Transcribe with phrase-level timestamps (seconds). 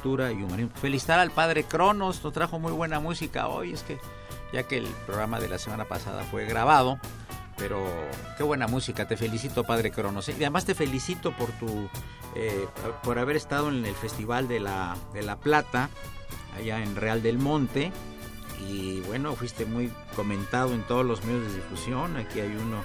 [0.00, 0.72] Cultura y humanismo.
[0.80, 3.98] Felicitar al padre Cronos, nos trajo muy buena música hoy, es que
[4.52, 6.98] ya que el programa de la semana pasada fue grabado,
[7.56, 7.84] pero
[8.36, 10.28] qué buena música, te felicito padre Cronos.
[10.28, 11.88] Y además te felicito por tu
[12.34, 12.66] eh,
[13.02, 15.90] por haber estado en el Festival de la, de la Plata,
[16.56, 17.92] allá en Real del Monte.
[18.66, 22.16] Y bueno, fuiste muy comentado en todos los medios de difusión.
[22.16, 22.82] Aquí hay uno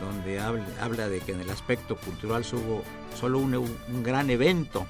[0.00, 2.82] donde habla, de que en el aspecto cultural hubo
[3.18, 4.86] solo un, un gran evento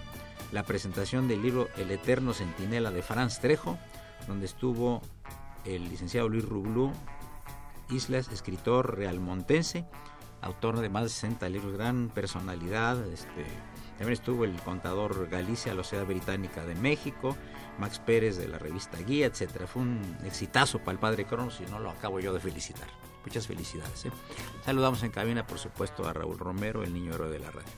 [0.54, 3.76] la presentación del libro El Eterno Centinela de Franz Trejo,
[4.28, 5.03] donde estuvo
[5.65, 6.92] el licenciado Luis Rublú
[7.91, 9.84] Islas, escritor realmontense,
[10.43, 13.04] autor de más de 60 libros, gran personalidad.
[13.09, 13.44] Este,
[13.98, 17.37] también estuvo el contador Galicia, la Sociedad Británica de México,
[17.81, 19.66] Max Pérez de la revista Guía, etcétera.
[19.66, 22.88] Fue un exitazo para el padre Cronos y no lo acabo yo de felicitar.
[23.25, 24.07] Muchas felicidades.
[24.07, 24.11] ¿eh?
[24.65, 27.69] Saludamos en cabina, por supuesto, a Raúl Romero, el niño héroe de la radio.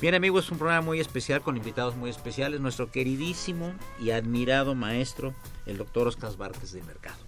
[0.00, 2.60] Bien, amigos, es un programa muy especial con invitados muy especiales.
[2.60, 5.34] Nuestro queridísimo y admirado maestro,
[5.66, 7.18] el doctor Oscar Várquez de Mercado.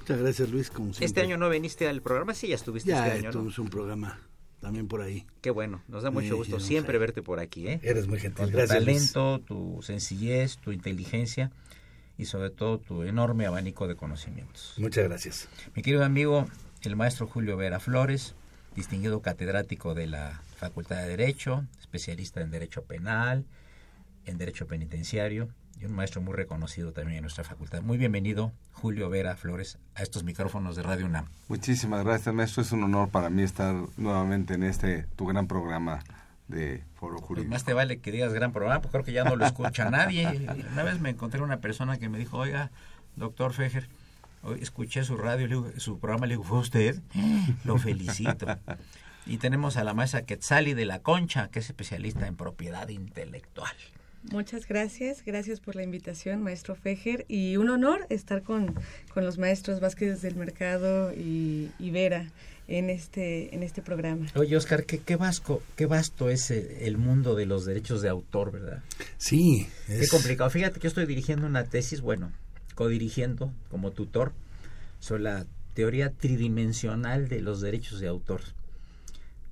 [0.00, 0.72] Muchas gracias, Luis.
[1.00, 3.30] Este año no viniste al programa, sí, ya estuviste este año.
[3.30, 4.18] Ya un programa
[4.60, 5.26] también por ahí.
[5.40, 7.68] Qué bueno, nos da mucho gusto siempre verte por aquí.
[7.68, 7.80] ¿eh?
[7.82, 8.78] Eres muy gentil, gracias.
[8.78, 11.50] Tu talento, tu sencillez, tu inteligencia
[12.16, 14.74] y sobre todo tu enorme abanico de conocimientos.
[14.78, 15.48] Muchas gracias.
[15.74, 16.46] Mi querido amigo,
[16.82, 18.34] el maestro Julio Vera Flores,
[18.74, 23.44] distinguido catedrático de la Facultad de Derecho, especialista en Derecho Penal,
[24.26, 25.48] en Derecho Penitenciario
[25.80, 27.82] y un maestro muy reconocido también en nuestra facultad.
[27.82, 31.26] Muy bienvenido, Julio Vera Flores, a estos micrófonos de Radio UNAM.
[31.48, 32.62] Muchísimas gracias, maestro.
[32.62, 36.02] Es un honor para mí estar nuevamente en este tu gran programa
[36.48, 37.50] de Foro pues Jurídico.
[37.50, 40.26] más te vale que digas gran programa, porque creo que ya no lo escucha nadie.
[40.72, 42.70] Una vez me encontré una persona que me dijo, oiga,
[43.16, 43.88] doctor Fejer,
[44.42, 47.00] Hoy escuché su radio, su programa, le digo, ¿fue usted?
[47.64, 48.46] Lo felicito.
[49.26, 53.74] Y tenemos a la maestra Quetzali de la Concha, que es especialista en propiedad intelectual.
[54.30, 58.74] Muchas gracias, gracias por la invitación, maestro Fejer, y un honor estar con,
[59.14, 62.30] con los maestros Vázquez del Mercado y, Vera
[62.66, 64.26] en este, en este programa.
[64.34, 68.52] Oye, Oscar, qué, qué, vasco, qué vasto es el, mundo de los derechos de autor,
[68.52, 68.82] ¿verdad?
[69.16, 69.68] Sí.
[69.86, 70.50] Qué complicado.
[70.50, 72.32] Fíjate que yo estoy dirigiendo una tesis, bueno,
[72.78, 74.30] codirigiendo como tutor
[75.00, 78.40] sobre la teoría tridimensional de los derechos de autor.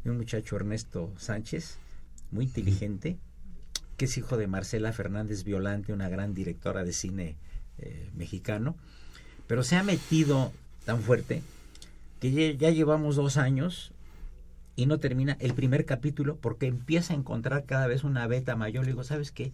[0.04, 1.78] Un muchacho Ernesto Sánchez,
[2.30, 3.16] muy inteligente,
[3.96, 7.34] que es hijo de Marcela Fernández Violante, una gran directora de cine
[7.78, 8.76] eh, mexicano,
[9.48, 10.52] pero se ha metido
[10.84, 11.42] tan fuerte
[12.20, 13.90] que ya llevamos dos años
[14.76, 18.84] y no termina el primer capítulo porque empieza a encontrar cada vez una beta mayor.
[18.84, 19.50] Le digo, ¿sabes qué?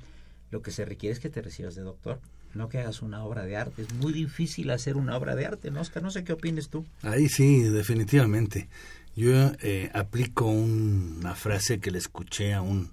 [0.51, 2.21] Lo que se requiere es que te recibas de doctor
[2.55, 3.83] no que hagas una obra de arte.
[3.83, 6.03] Es muy difícil hacer una obra de arte, ¿no, Oscar?
[6.03, 6.85] No sé qué opines tú.
[7.03, 8.69] Ahí sí, definitivamente.
[9.15, 12.91] Yo eh, aplico una frase que le escuché a un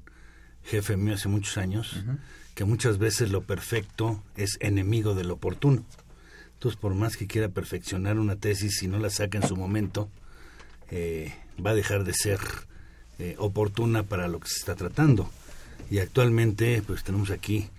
[0.64, 2.04] jefe mío hace muchos años,
[2.56, 5.86] que muchas veces lo perfecto es enemigo del oportuno.
[6.54, 10.10] Entonces, por más que quiera perfeccionar una tesis, si no la saca en su momento,
[10.92, 11.34] eh,
[11.66, 12.40] va a dejar de ser
[13.18, 15.30] eh, oportuna para lo que se está tratando.
[15.90, 17.70] Y actualmente pues tenemos aquí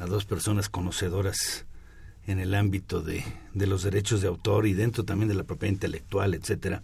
[0.00, 1.66] a dos personas conocedoras
[2.26, 5.74] en el ámbito de, de los derechos de autor y dentro también de la propiedad
[5.74, 6.82] intelectual, etcétera.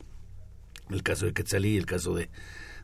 [0.91, 2.29] El caso de Quetzalí y el caso de,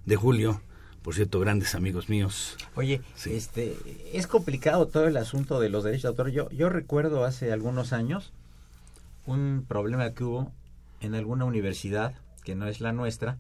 [0.07, 0.63] de Julio,
[1.03, 2.57] por cierto, grandes amigos míos.
[2.75, 3.77] Oye, este,
[4.13, 6.31] es complicado todo el asunto de los derechos de autor.
[6.31, 8.33] Yo, yo recuerdo hace algunos años
[9.27, 10.51] un problema que hubo
[11.01, 13.37] en alguna universidad, que no es la nuestra,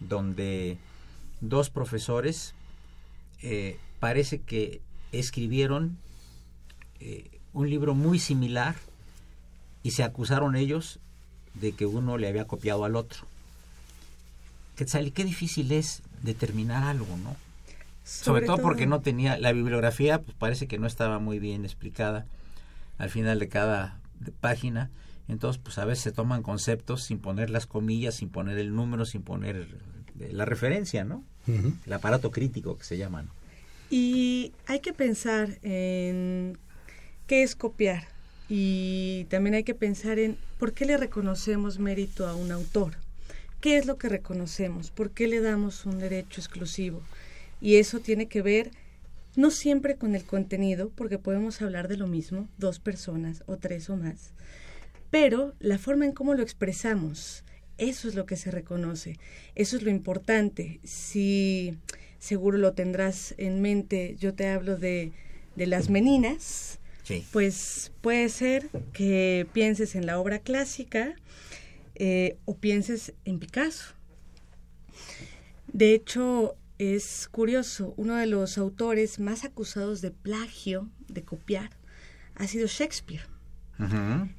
[0.00, 0.78] donde
[1.42, 2.54] dos profesores
[3.42, 4.80] eh, parece que
[5.12, 5.98] escribieron
[7.04, 8.76] eh, un libro muy similar
[9.82, 11.00] y se acusaron ellos
[11.54, 13.26] de que uno le había copiado al otro.
[14.76, 17.34] Quetzal, qué difícil es determinar algo, ¿no?
[18.04, 22.24] Sobre, todo, porque no tenía la bibliografía, pues parece que no estaba muy bien explicada
[22.98, 24.00] al final de cada
[24.40, 24.88] página.
[25.26, 29.06] Entonces, pues a veces se toman conceptos sin poner las comillas, sin poner el número,
[29.06, 29.66] sin poner
[30.18, 31.24] la referencia, ¿no?
[31.48, 33.24] El aparato crítico que se llama.
[33.90, 36.58] Y hay que pensar en
[37.32, 38.08] qué es copiar
[38.46, 42.98] y también hay que pensar en por qué le reconocemos mérito a un autor.
[43.62, 44.90] ¿Qué es lo que reconocemos?
[44.90, 47.00] ¿Por qué le damos un derecho exclusivo?
[47.58, 48.70] Y eso tiene que ver
[49.34, 53.88] no siempre con el contenido, porque podemos hablar de lo mismo, dos personas o tres
[53.88, 54.34] o más,
[55.10, 57.44] pero la forma en cómo lo expresamos,
[57.78, 59.18] eso es lo que se reconoce,
[59.54, 60.80] eso es lo importante.
[60.84, 61.78] Si
[62.18, 65.12] seguro lo tendrás en mente, yo te hablo de,
[65.56, 66.78] de las meninas,
[67.32, 71.14] pues puede ser que pienses en la obra clásica
[71.94, 73.94] eh, o pienses en Picasso.
[75.72, 81.70] De hecho, es curioso, uno de los autores más acusados de plagio, de copiar,
[82.34, 83.22] ha sido Shakespeare.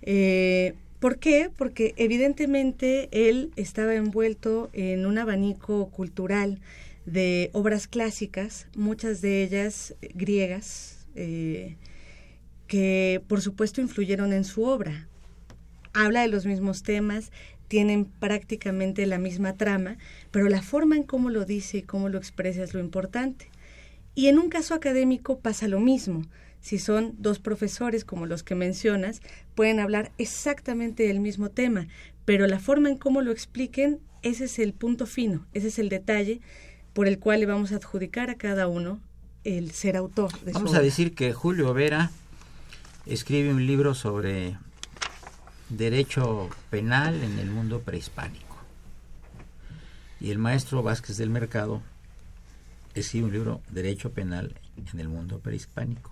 [0.01, 1.51] Eh, ¿Por qué?
[1.55, 6.61] Porque evidentemente él estaba envuelto en un abanico cultural
[7.05, 11.75] de obras clásicas, muchas de ellas griegas, eh,
[12.73, 15.07] que por supuesto influyeron en su obra.
[15.93, 17.31] Habla de los mismos temas,
[17.67, 19.97] tienen prácticamente la misma trama,
[20.31, 23.47] pero la forma en cómo lo dice y cómo lo expresa es lo importante.
[24.15, 26.23] Y en un caso académico pasa lo mismo
[26.61, 29.21] si son dos profesores como los que mencionas,
[29.53, 31.85] pueden hablar exactamente del mismo tema,
[32.25, 35.89] pero la forma en cómo lo expliquen, ese es el punto fino, ese es el
[35.89, 36.41] detalle
[36.93, 38.99] por el cual le vamos a adjudicar a cada uno
[39.43, 40.31] el ser autor.
[40.39, 42.09] De vamos a decir que Julio Vera
[43.05, 44.57] escribe un libro sobre
[45.69, 48.57] derecho penal en el mundo prehispánico.
[50.19, 51.81] Y el maestro Vázquez del Mercado
[52.93, 54.59] escribe un libro Derecho penal
[54.91, 56.11] en el mundo prehispánico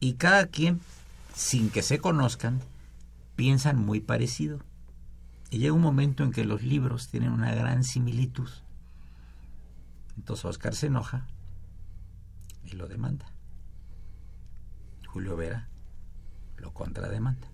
[0.00, 0.80] y cada quien,
[1.34, 2.60] sin que se conozcan,
[3.36, 4.60] piensan muy parecido.
[5.50, 8.48] Y llega un momento en que los libros tienen una gran similitud.
[10.16, 11.26] Entonces Oscar se enoja
[12.64, 13.32] y lo demanda.
[15.18, 15.68] Julio Vera
[16.58, 17.48] lo contrademanda.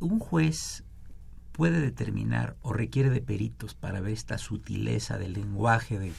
[0.00, 0.84] Un juez
[1.52, 6.12] puede determinar o requiere de peritos para ver esta sutileza del lenguaje, de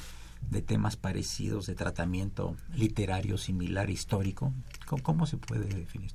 [0.50, 4.54] de temas parecidos, de tratamiento literario similar, histórico?
[5.02, 6.12] ¿Cómo, se puede definir?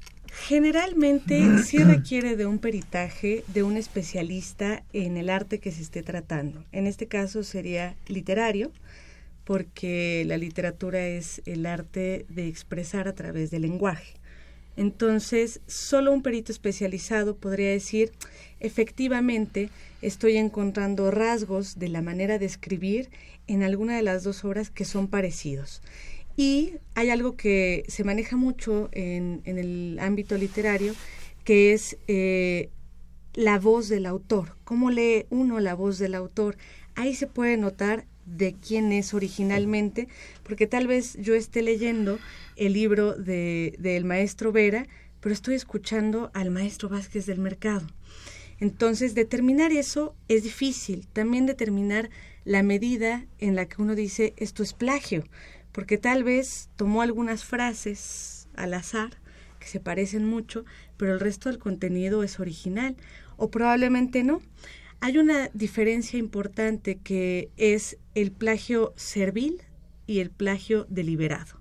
[0.46, 6.02] Generalmente sí requiere de un peritaje de un especialista en el arte que se esté
[6.02, 6.64] tratando.
[6.72, 8.70] En este caso sería literario,
[9.48, 14.12] porque la literatura es el arte de expresar a través del lenguaje.
[14.76, 18.12] Entonces, solo un perito especializado podría decir,
[18.60, 19.70] efectivamente,
[20.02, 23.08] estoy encontrando rasgos de la manera de escribir
[23.46, 25.80] en alguna de las dos obras que son parecidos.
[26.36, 30.92] Y hay algo que se maneja mucho en, el ámbito literario,
[31.44, 32.68] que es eh,
[33.32, 34.58] la voz del autor.
[34.64, 36.58] ¿Cómo lee uno la voz del autor?
[36.96, 38.04] Ahí se puede notar
[38.36, 40.08] de quién es originalmente,
[40.42, 42.18] porque tal vez yo esté leyendo
[42.56, 44.86] el libro del de, maestro Vera,
[45.20, 47.86] pero estoy escuchando al maestro Vázquez del Mercado.
[48.60, 51.06] Entonces, determinar eso es difícil.
[51.12, 52.10] También determinar
[52.44, 55.24] la medida en la que uno dice esto es plagio,
[55.72, 59.10] porque tal vez tomó algunas frases al azar
[59.60, 60.64] que se parecen mucho,
[60.96, 62.96] pero el resto del contenido es original,
[63.36, 64.40] o probablemente no.
[65.00, 69.62] Hay una diferencia importante que es el plagio servil
[70.06, 71.60] y el plagio deliberado.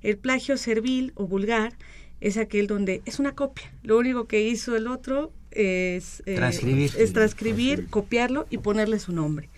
[0.00, 1.74] El plagio servil o vulgar
[2.20, 3.72] es aquel donde es una copia.
[3.82, 6.92] Lo único que hizo el otro es, eh, transcribir.
[6.96, 9.50] es transcribir, copiarlo y ponerle su nombre.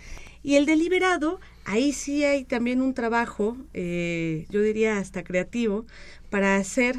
[0.42, 5.86] Y el deliberado, ahí sí hay también un trabajo, eh, yo diría hasta creativo,
[6.30, 6.96] para hacer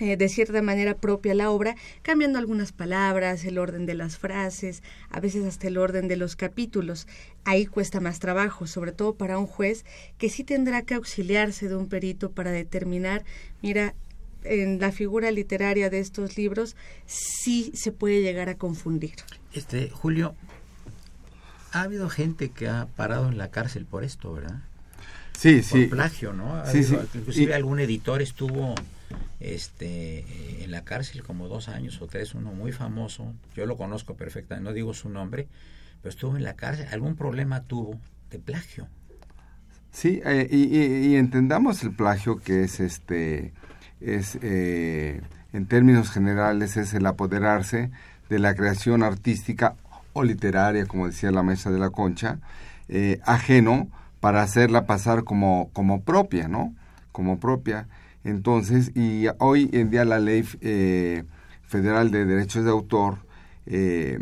[0.00, 4.82] eh, de cierta manera propia la obra, cambiando algunas palabras, el orden de las frases,
[5.10, 7.06] a veces hasta el orden de los capítulos.
[7.44, 9.84] Ahí cuesta más trabajo, sobre todo para un juez
[10.16, 13.24] que sí tendrá que auxiliarse de un perito para determinar,
[13.62, 13.94] mira,
[14.42, 16.76] en la figura literaria de estos libros
[17.06, 19.16] sí se puede llegar a confundir.
[19.52, 20.34] Este, Julio,
[21.72, 24.60] ha habido gente que ha parado en la cárcel por esto, ¿verdad?
[25.38, 25.86] Sí, sí.
[25.86, 26.64] Por plagio, ¿no?
[26.66, 26.96] Sí, sí.
[27.14, 28.74] Inclusive algún editor estuvo
[29.40, 34.14] este en la cárcel como dos años o tres, uno muy famoso, yo lo conozco
[34.14, 35.48] perfectamente, no digo su nombre,
[36.02, 37.98] pero estuvo en la cárcel, algún problema tuvo
[38.30, 38.86] de plagio.
[39.90, 43.52] Sí, eh, y, entendamos el plagio que es este,
[44.00, 45.20] es eh,
[45.52, 47.90] en términos generales es el apoderarse
[48.28, 49.74] de la creación artística
[50.12, 52.38] o literaria, como decía la mesa de la concha,
[52.88, 53.88] eh, ajeno
[54.20, 56.74] para hacerla pasar como, como propia, ¿no?
[57.10, 57.88] Como propia.
[58.24, 61.24] Entonces, y hoy en día la ley eh,
[61.62, 63.18] federal de derechos de autor
[63.66, 64.18] eh,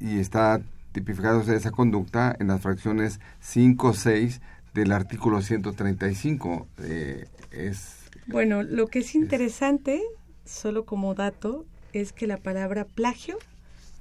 [0.00, 0.60] y está
[0.92, 4.40] tipificado esa conducta en las fracciones 5, 6
[4.74, 6.68] del artículo 135.
[6.82, 10.00] Eh, es, bueno, lo que es interesante,
[10.44, 13.36] solo como dato, es que la palabra plagio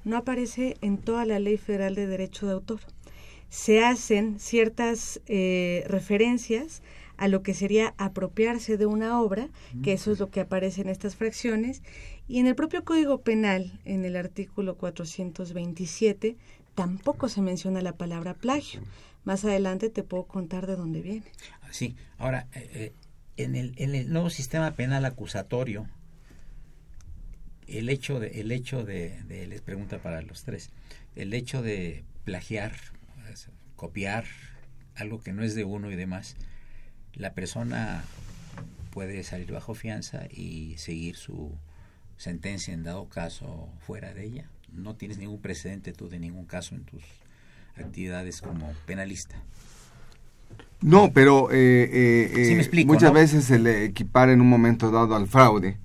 [0.03, 2.81] no aparece en toda la ley federal de derecho de autor.
[3.49, 6.83] Se hacen ciertas referencias
[7.19, 9.49] a lo que sería apropiarse de una obra,
[9.83, 11.83] que eso es lo que aparece en estas fracciones,
[12.29, 16.37] y en el propio Código Penal, en el artículo 427,
[16.75, 18.81] tampoco se menciona la palabra plagio.
[19.25, 21.25] Más adelante te puedo contar de dónde viene.
[21.71, 22.93] Sí, ahora, eh, eh,
[23.35, 25.87] en, el, en el nuevo sistema penal acusatorio,
[27.67, 30.69] el hecho de, el hecho de, de, les pregunta para los tres,
[31.17, 32.71] el hecho de plagiar,
[33.75, 34.23] copiar
[34.95, 36.37] algo que no es de uno y demás,
[37.15, 38.03] la persona
[38.91, 41.51] puede salir bajo fianza y seguir su
[42.17, 44.49] sentencia en dado caso fuera de ella.
[44.73, 47.03] No tienes ningún precedente tú de ningún caso en tus
[47.75, 49.41] actividades como penalista.
[50.81, 55.27] No, pero eh, eh, eh muchas veces se le equipara en un momento dado al
[55.27, 55.77] fraude.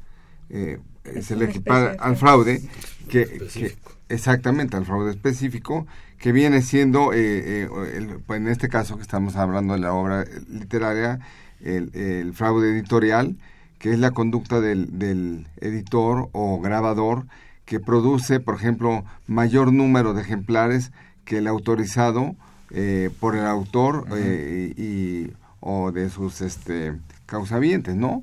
[0.51, 0.79] Eh,
[1.21, 2.63] se le equipara al fraude
[3.09, 3.75] que,
[4.09, 5.87] exactamente al fraude específico
[6.19, 7.19] que viene siendo, eh,
[7.65, 11.21] eh, pues, en este caso que estamos hablando de la obra literaria,
[11.61, 13.37] el, fraude editorial,
[13.79, 17.27] que es la conducta del, editor o grabador
[17.65, 20.93] que produce, por ejemplo, mayor número de ejemplares
[21.25, 22.37] que el autorizado
[22.71, 25.31] eh, por el autor y,
[25.61, 26.95] o de sus este,
[27.27, 28.23] causavientes, ¿no?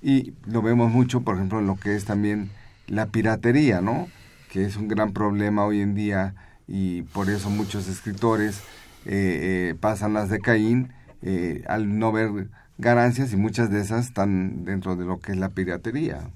[0.00, 2.50] Y lo vemos mucho, por ejemplo, en lo que es también
[2.86, 4.08] la piratería, ¿no?
[4.50, 6.34] Que es un gran problema hoy en día
[6.68, 8.62] y por eso muchos escritores
[9.06, 14.06] eh, eh, pasan las de Caín eh, al no ver ganancias y muchas de esas
[14.06, 16.30] están dentro de lo que es la piratería.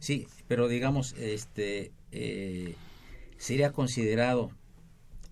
[0.00, 1.92] Sí, pero digamos, este
[3.36, 4.50] sería considerado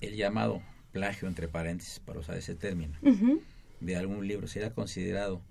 [0.00, 2.94] el llamado plagio entre paréntesis para usar ese término
[3.80, 5.42] de algún libro sería considerado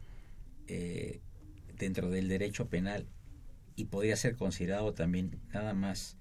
[1.77, 3.07] dentro del derecho penal
[3.75, 6.17] y podría ser considerado también nada más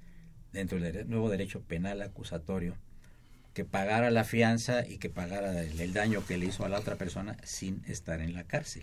[0.54, 2.75] dentro del nuevo derecho penal acusatorio
[3.52, 6.96] que pagara la fianza y que pagara el, daño que le hizo a la otra
[6.96, 8.82] persona sin estar en la cárcel.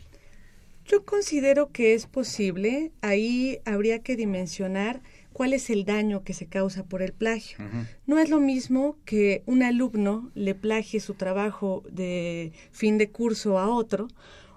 [0.85, 5.01] Yo considero que es posible, ahí habría que dimensionar
[5.33, 7.57] cuál es el daño que se causa por el plagio.
[8.05, 13.59] No es lo mismo que un alumno le plagie su trabajo de fin de curso
[13.59, 14.07] a otro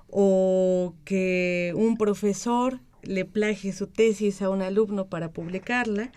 [0.09, 6.13] o que un profesor le plagie su tesis a un alumno para publicarla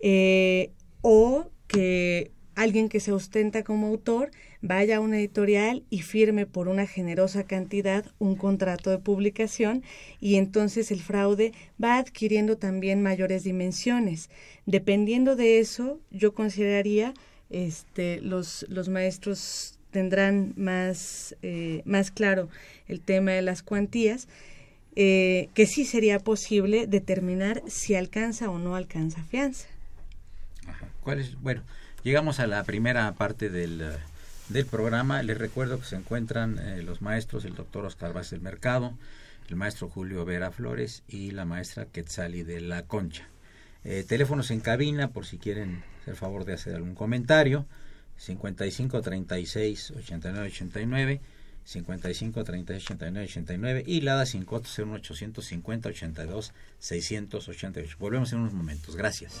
[0.00, 0.70] eh,
[1.02, 4.30] o que alguien que se ostenta como autor
[4.62, 9.82] vaya a una editorial y firme por una generosa cantidad un contrato de publicación
[10.20, 14.30] y entonces el fraude va adquiriendo también mayores dimensiones.
[14.64, 17.14] Dependiendo de eso, yo consideraría
[17.50, 22.48] este, los, los maestros tendrán más, eh, más claro
[22.88, 24.28] el tema de las cuantías,
[24.94, 29.68] eh, que sí sería posible determinar si alcanza o no alcanza fianza.
[31.06, 31.40] ¿Cuál es?
[31.40, 31.62] Bueno,
[32.02, 33.96] llegamos a la primera parte del, eh,
[34.48, 35.22] del programa.
[35.22, 38.92] Les recuerdo que se encuentran eh, los maestros, el doctor Oscar Vázquez del Mercado,
[39.48, 43.28] el maestro Julio Vera Flores y la maestra Quetzali de la Concha.
[43.84, 47.66] Eh, teléfonos en cabina por si quieren hacer favor de hacer algún comentario.
[48.16, 51.20] 55 36 89 89
[51.66, 57.96] 55 36 89 89 y la da 5 850 82 688.
[58.00, 58.96] Volvemos en unos momentos.
[58.96, 59.40] Gracias.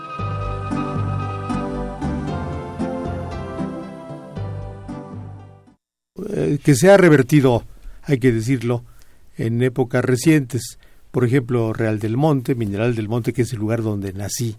[6.33, 7.65] Eh, que se ha revertido,
[8.03, 8.85] hay que decirlo,
[9.37, 10.77] en épocas recientes.
[11.11, 14.55] Por ejemplo, Real del Monte, Mineral del Monte, que es el lugar donde nací,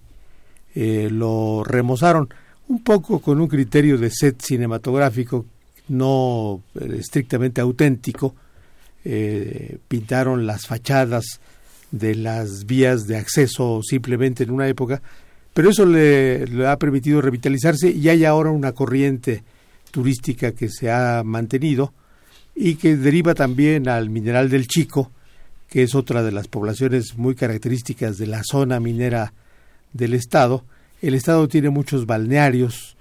[0.74, 2.28] eh, lo remozaron
[2.68, 5.46] un poco con un criterio de set cinematográfico
[5.88, 8.34] no eh, estrictamente auténtico.
[9.88, 11.40] pintaron las fachadas
[11.90, 15.02] de las vías de acceso simplemente en una época,
[15.52, 19.42] pero eso le, le ha permitido revitalizarse y hay ahora una corriente
[19.92, 21.94] turística que se ha mantenido
[22.56, 25.12] y que deriva también al mineral del Chico,
[25.68, 29.32] que es otra de las poblaciones muy características de la zona minera
[29.92, 30.64] del estado.
[31.00, 32.96] El estado tiene muchos balnearios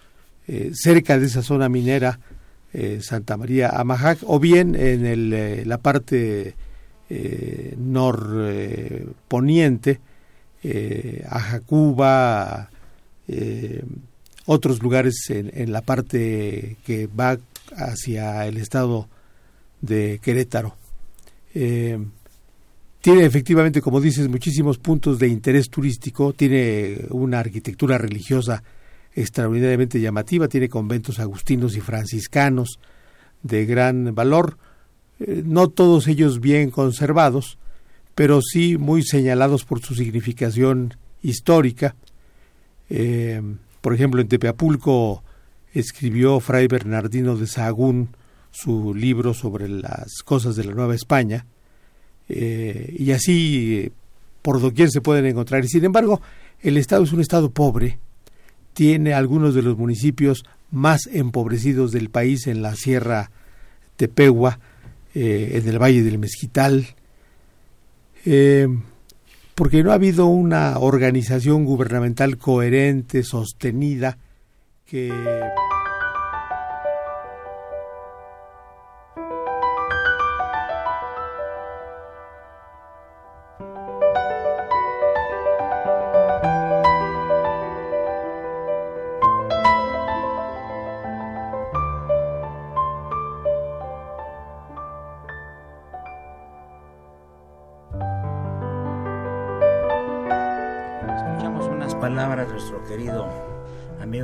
[0.48, 2.20] eh, cerca de esa zona minera,
[2.74, 6.56] eh, Santa María Amajac, o bien en el, eh, la parte
[7.78, 10.00] norponiente,
[11.28, 12.70] Ajacuba,
[14.46, 17.38] otros lugares en, la parte que va
[17.76, 19.08] hacia el estado
[19.82, 20.76] de Querétaro.
[21.54, 22.00] Eh,
[23.02, 28.64] tiene efectivamente, como dices, muchísimos puntos de interés turístico, tiene una arquitectura religiosa
[29.14, 32.80] extraordinariamente llamativa, tiene conventos agustinos y franciscanos
[33.44, 34.58] de gran valor,
[35.20, 37.58] eh, no todos ellos bien conservados,
[38.16, 41.96] pero sí muy señalados por su significación histórica.
[42.90, 43.42] Eh,
[43.82, 45.24] por ejemplo, en Tepeapulco
[45.74, 48.10] escribió Fray Bernardino de Sahagún
[48.52, 51.46] su libro sobre las cosas de la Nueva España,
[52.30, 53.92] eh, y así
[54.42, 55.64] por doquier se pueden encontrar.
[55.64, 56.22] Y sin embargo,
[56.62, 57.98] el Estado es un Estado pobre,
[58.74, 63.32] tiene algunos de los municipios más empobrecidos del país en la Sierra
[63.98, 64.60] Tepehua,
[65.14, 66.88] eh, en el Valle del Mezquital.
[68.26, 68.68] Eh,
[69.62, 74.18] porque no ha habido una organización gubernamental coherente, sostenida,
[74.88, 75.14] que...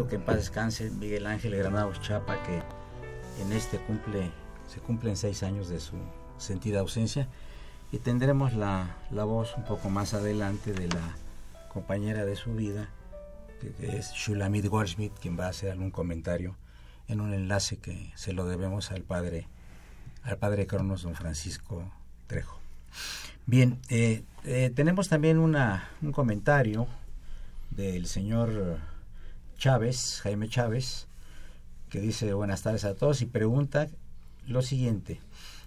[0.08, 2.62] que en paz descanse, Miguel Ángel Granados Chapa, que
[3.41, 4.32] en este cumple,
[4.67, 5.96] se cumplen seis años de su
[6.38, 7.28] sentida ausencia.
[7.91, 11.15] Y tendremos la, la voz un poco más adelante de la
[11.70, 12.89] compañera de su vida,
[13.62, 16.56] que, es Shulamit Goldschmidt, quien va a hacer algún comentario
[17.08, 19.48] en un enlace que se lo debemos al padre,
[20.24, 21.89] al padre Cronos, don Francisco
[22.28, 22.60] Trejo.
[23.46, 26.88] Bien, eh, eh, tenemos también una, un comentario
[27.72, 28.80] del señor
[29.58, 31.08] Chávez, Jaime Chávez,
[31.89, 33.88] que dice buenas tardes a todos y pregunta
[34.48, 35.20] lo siguiente,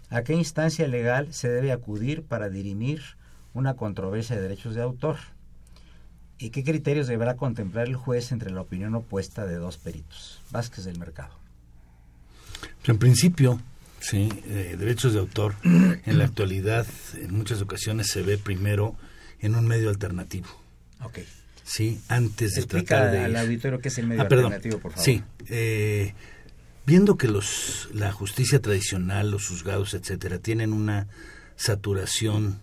[0.09, 3.03] ¿a qué instancia legal se debe acudir para dirimir
[3.53, 5.17] una controversia de derechos de autor?
[6.39, 10.41] ¿Y qué criterios deberá contemplar el juez entre la opinión opuesta de dos peritos?
[10.51, 11.35] Vázquez del Mercado.
[12.85, 13.61] En principio,
[14.01, 18.97] sí, eh, derechos de autor en la actualidad en muchas ocasiones se ve primero
[19.41, 20.49] en un medio alternativo.
[21.03, 21.27] Okay.
[21.71, 23.21] Sí, antes de tratar de...
[23.21, 25.05] al auditorio qué es el medio ah, alternativo, por favor.
[25.05, 26.15] Sí, eh,
[26.85, 31.07] viendo que los la justicia tradicional, los juzgados, etcétera, tienen una
[31.55, 32.59] saturación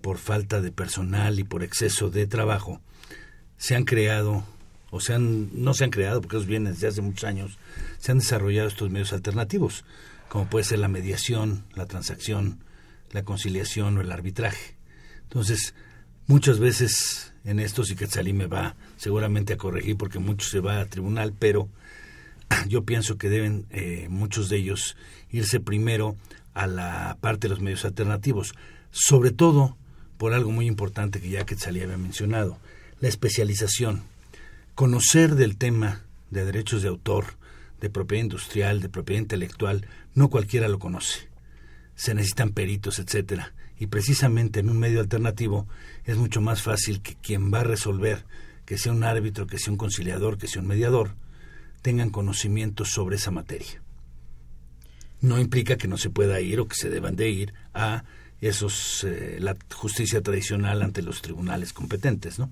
[0.00, 2.80] por falta de personal y por exceso de trabajo,
[3.58, 4.46] se han creado,
[4.90, 7.58] o se han, no se han creado, porque ellos vienen desde hace muchos años,
[7.98, 9.84] se han desarrollado estos medios alternativos,
[10.30, 12.64] como puede ser la mediación, la transacción,
[13.12, 14.74] la conciliación o el arbitraje.
[15.24, 15.74] Entonces,
[16.26, 20.80] muchas veces en esto, si Quetzalí me va seguramente a corregir porque mucho se va
[20.80, 21.68] a tribunal, pero
[22.68, 24.96] yo pienso que deben eh, muchos de ellos
[25.30, 26.16] irse primero
[26.54, 28.54] a la parte de los medios alternativos,
[28.90, 29.76] sobre todo
[30.18, 32.58] por algo muy importante que ya Quetzalí había mencionado,
[33.00, 34.02] la especialización.
[34.74, 37.26] Conocer del tema de derechos de autor,
[37.80, 41.28] de propiedad industrial, de propiedad intelectual, no cualquiera lo conoce.
[41.94, 45.66] Se necesitan peritos, etcétera y precisamente en un medio alternativo
[46.06, 48.24] es mucho más fácil que quien va a resolver,
[48.64, 51.14] que sea un árbitro, que sea un conciliador, que sea un mediador,
[51.82, 53.82] tengan conocimiento sobre esa materia.
[55.20, 58.04] No implica que no se pueda ir o que se deban de ir a
[58.40, 62.50] esos eh, la justicia tradicional ante los tribunales competentes, ¿no?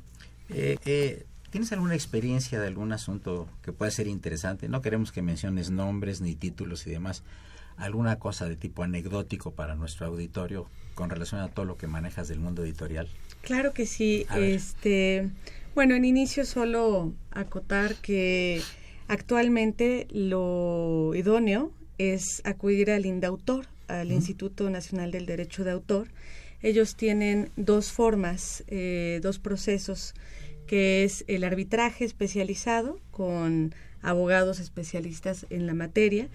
[0.49, 4.69] Eh, eh, ¿Tienes alguna experiencia de algún asunto que pueda ser interesante?
[4.69, 7.23] No queremos que menciones nombres ni títulos y demás.
[7.77, 12.29] ¿Alguna cosa de tipo anecdótico para nuestro auditorio con relación a todo lo que manejas
[12.29, 13.09] del mundo editorial?
[13.45, 14.27] Claro que sí.
[14.37, 15.29] Este,
[15.75, 18.63] bueno, en inicio solo acotar que
[19.09, 26.09] actualmente lo idóneo es acudir al INDAUTOR, al Instituto Nacional del Derecho de Autor.
[26.63, 30.15] Ellos tienen dos formas, eh, dos procesos
[30.67, 36.29] que es el arbitraje especializado con abogados especialistas en la materia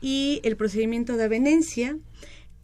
[0.00, 1.96] y el procedimiento de avenencia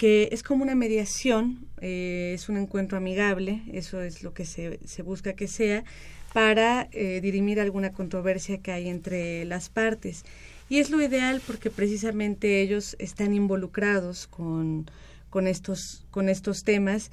[0.02, 4.80] que es como una mediación, eh, es un encuentro amigable, eso es lo que se,
[5.04, 5.84] busca que sea,
[6.32, 10.24] para eh, dirimir alguna controversia que hay entre las partes.
[10.68, 14.90] Y es lo ideal porque precisamente ellos están involucrados con,
[15.30, 17.12] con, estos, con estos temas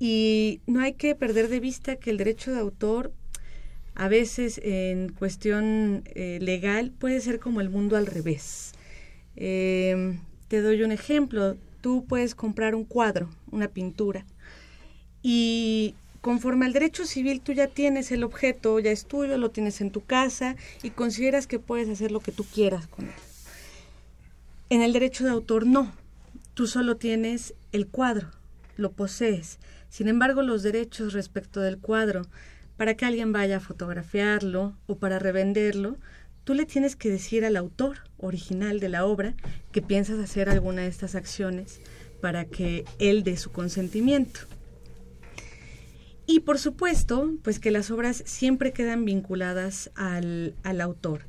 [0.00, 3.12] y no hay que perder de vista que el derecho de autor
[3.94, 8.72] a veces en cuestión eh, legal puede ser como el mundo al revés.
[9.36, 10.18] Em,
[10.48, 11.56] te doy un ejemplo.
[11.84, 14.24] Tú puedes comprar un cuadro, una pintura,
[15.20, 19.82] y conforme al derecho civil tú ya tienes el objeto, ya es tuyo, lo tienes
[19.82, 23.12] en tu casa y consideras que puedes hacer lo que tú quieras con él.
[24.70, 25.92] En el derecho de autor no.
[26.54, 28.30] Tú solo tienes el cuadro,
[28.78, 29.58] lo posees.
[29.90, 32.22] Sin embargo, los derechos respecto del cuadro
[32.78, 35.98] para que alguien vaya a fotografiarlo o para revenderlo,
[36.44, 39.34] tú le tienes que decir al autor original de la obra
[39.72, 41.80] que piensas hacer alguna de estas acciones
[42.20, 44.40] para que él dé su consentimiento.
[46.26, 51.22] Y por supuesto, pues que las obras siempre quedan vinculadas al, al autor.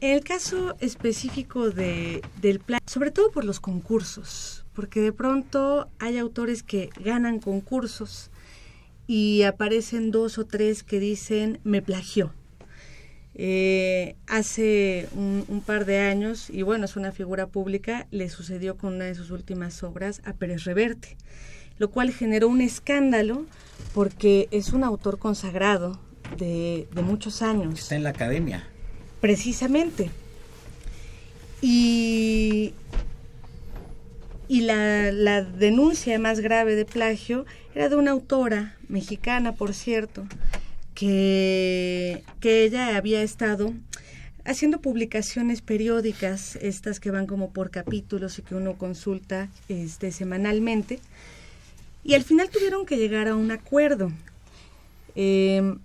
[0.00, 5.88] En el caso específico de, del plan, sobre todo por los concursos, porque de pronto
[5.98, 8.30] hay autores que ganan concursos
[9.06, 12.32] y aparecen dos o tres que dicen me plagió.
[13.34, 18.94] Eh, hace un, par de años, y bueno, es una figura pública, le sucedió con
[18.94, 21.16] una de sus últimas obras a Pérez Reverte,
[21.78, 23.46] lo cual generó un escándalo
[23.94, 25.98] porque es un autor consagrado
[26.36, 27.78] de, de muchos años.
[27.78, 28.66] Está en la academia.
[29.20, 30.10] Precisamente.
[31.62, 32.74] Y,
[34.48, 40.26] y la, la denuncia más grave de plagio era de una autora mexicana, por cierto,
[41.02, 43.74] que, que ella había estado
[44.44, 51.00] haciendo publicaciones periódicas, estas que van como por capítulos y que uno consulta este, semanalmente,
[52.04, 54.12] y al final tuvieron que llegar a un acuerdo.
[55.16, 55.80] Em,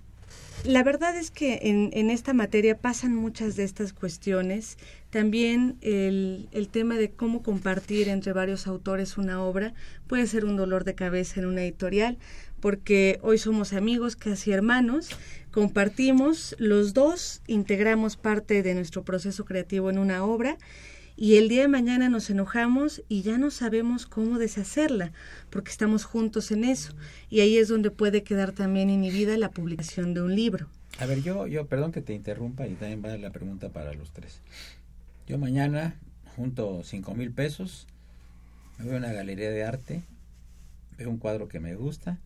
[0.62, 4.78] la verdad es que en, en, esta materia pasan muchas de estas cuestiones.
[5.10, 9.74] También el, el, tema de cómo compartir entre varios autores una obra
[10.06, 12.18] puede ser un dolor de cabeza en una editorial,
[12.60, 15.10] porque hoy somos amigos, casi hermanos,
[15.50, 20.58] compartimos, los dos integramos parte de nuestro proceso creativo en una obra
[21.20, 25.12] y el día de mañana nos enojamos y ya no sabemos cómo deshacerla,
[25.50, 26.94] porque estamos juntos en eso.
[27.28, 30.68] Y ahí es donde puede quedar también inhibida la publicación de un libro.
[31.00, 34.12] A ver, yo, yo, perdón que te interrumpa y también va la pregunta para los
[34.12, 34.40] tres.
[35.26, 35.96] Yo mañana
[36.36, 37.88] junto cinco mil pesos,
[38.78, 40.02] me voy a una galería de arte,
[40.96, 42.18] veo un cuadro que me gusta,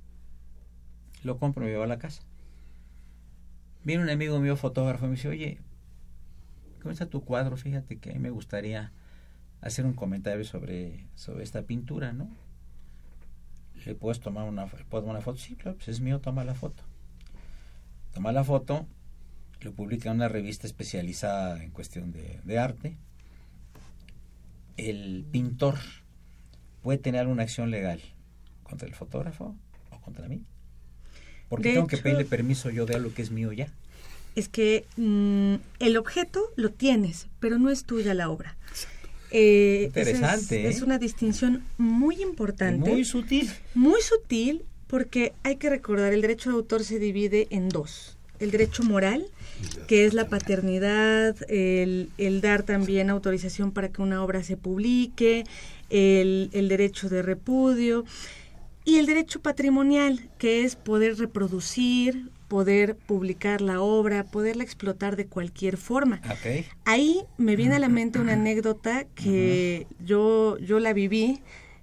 [1.22, 2.22] lo compro y me llevo a la casa.
[3.84, 5.58] Viene un amigo mío fotógrafo y me dice, oye,
[6.80, 7.56] ¿cómo está tu cuadro?
[7.56, 8.92] Fíjate que a mí me gustaría
[9.60, 12.28] hacer un comentario sobre, sobre esta pintura, ¿no?
[13.84, 15.38] ¿Le puedes tomar una, ¿puedo tomar una foto?
[15.38, 16.84] Sí, claro, pues es mío, toma la foto.
[18.12, 18.86] Toma la foto,
[19.60, 22.96] lo publica en una revista especializada en cuestión de, de arte.
[24.76, 25.76] El pintor
[26.82, 28.00] puede tener una acción legal
[28.62, 29.56] contra el fotógrafo
[29.90, 30.44] o contra mí.
[31.52, 33.68] Porque tengo que pedirle permiso yo de algo que es mío ya.
[34.34, 38.56] Es que mmm, el objeto lo tienes, pero no es tuya la obra.
[39.30, 40.60] Eh, Interesante.
[40.60, 40.76] Es, ¿eh?
[40.78, 42.88] es, una distinción muy importante.
[42.88, 43.50] Muy sutil.
[43.74, 48.16] Muy sutil porque hay que recordar, el derecho de autor se divide en dos.
[48.38, 49.26] El derecho moral,
[49.88, 55.44] que es la paternidad, el, el dar también autorización para que una obra se publique,
[55.90, 58.06] el, el derecho de repudio
[58.84, 65.26] y el derecho patrimonial, que es poder reproducir, poder publicar la obra, poderla explotar de
[65.26, 66.20] cualquier forma.
[66.38, 66.66] Okay.
[66.84, 70.06] Ahí me viene a la mente una anécdota que uh -huh.
[70.06, 71.40] yo, yo la viví,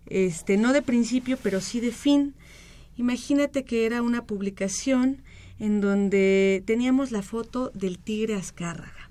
[0.08, 2.34] este, no de principio, pero sí de fin.
[2.98, 5.24] Imagínate que era una publicación
[5.58, 9.10] en donde teníamos la foto del tigre Azcárraga.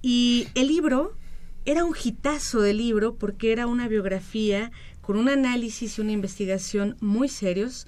[0.00, 1.16] Y el libro
[1.64, 4.70] era un hitazo de libro porque era una biografía
[5.08, 7.86] con un análisis y una investigación muy serios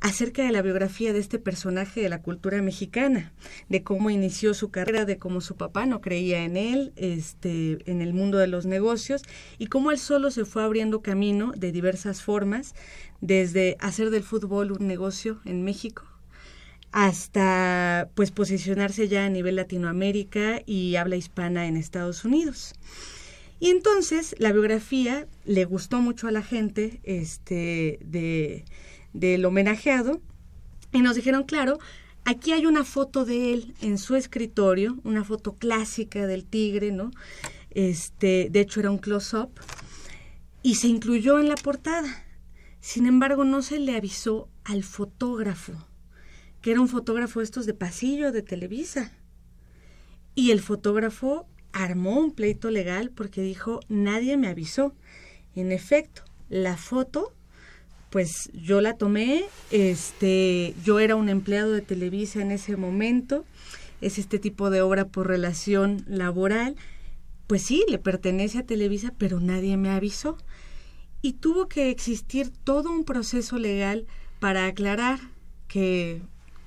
[0.00, 3.34] acerca de la biografía de este personaje de la cultura mexicana,
[3.68, 8.00] de cómo inició su carrera, de cómo su papá no creía en él, este, en
[8.00, 9.20] el mundo de los negocios,
[9.58, 12.74] y cómo él solo se fue abriendo camino de diversas formas,
[13.20, 16.04] desde hacer del fútbol un negocio en México,
[16.90, 22.72] hasta pues posicionarse ya a nivel Latinoamérica y habla hispana en Estados Unidos.
[23.58, 28.64] Y entonces la biografía le gustó mucho a la gente este, de,
[29.12, 30.20] del homenajeado
[30.92, 31.78] y nos dijeron, claro,
[32.24, 37.10] aquí hay una foto de él en su escritorio, una foto clásica del tigre, ¿no?
[37.70, 39.50] Este, de hecho era un close-up
[40.62, 42.24] y se incluyó en la portada.
[42.80, 45.72] Sin embargo, no se le avisó al fotógrafo,
[46.60, 49.12] que era un fotógrafo estos de pasillo de Televisa.
[50.34, 54.94] Y el fotógrafo armó un pleito legal porque dijo, nadie me avisó.
[55.54, 57.32] En efecto, la foto,
[58.10, 63.44] pues yo la tomé, este, yo era un empleado de Televisa en ese momento,
[64.00, 66.76] es este tipo de obra por relación laboral,
[67.46, 70.36] pues sí, le pertenece a Televisa, pero nadie me avisó.
[71.22, 74.06] Y tuvo que existir todo un proceso legal
[74.40, 75.18] para aclarar
[75.68, 76.22] que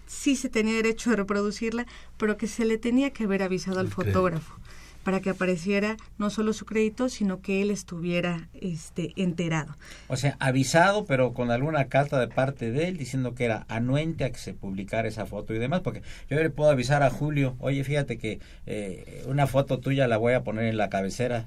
[0.08, 1.86] sí se tenía derecho a reproducirla,
[2.18, 4.59] pero que se le tenía que haber avisado al fotógrafo
[5.04, 9.76] para que apareciera no solo su crédito, sino que él estuviera este, enterado.
[10.08, 14.26] O sea, avisado, pero con alguna carta de parte de él diciendo que era anuente
[14.26, 17.56] a que se publicara esa foto y demás, porque yo le puedo avisar a Julio,
[17.60, 21.46] oye, fíjate que eh, una foto tuya la voy a poner en la cabecera.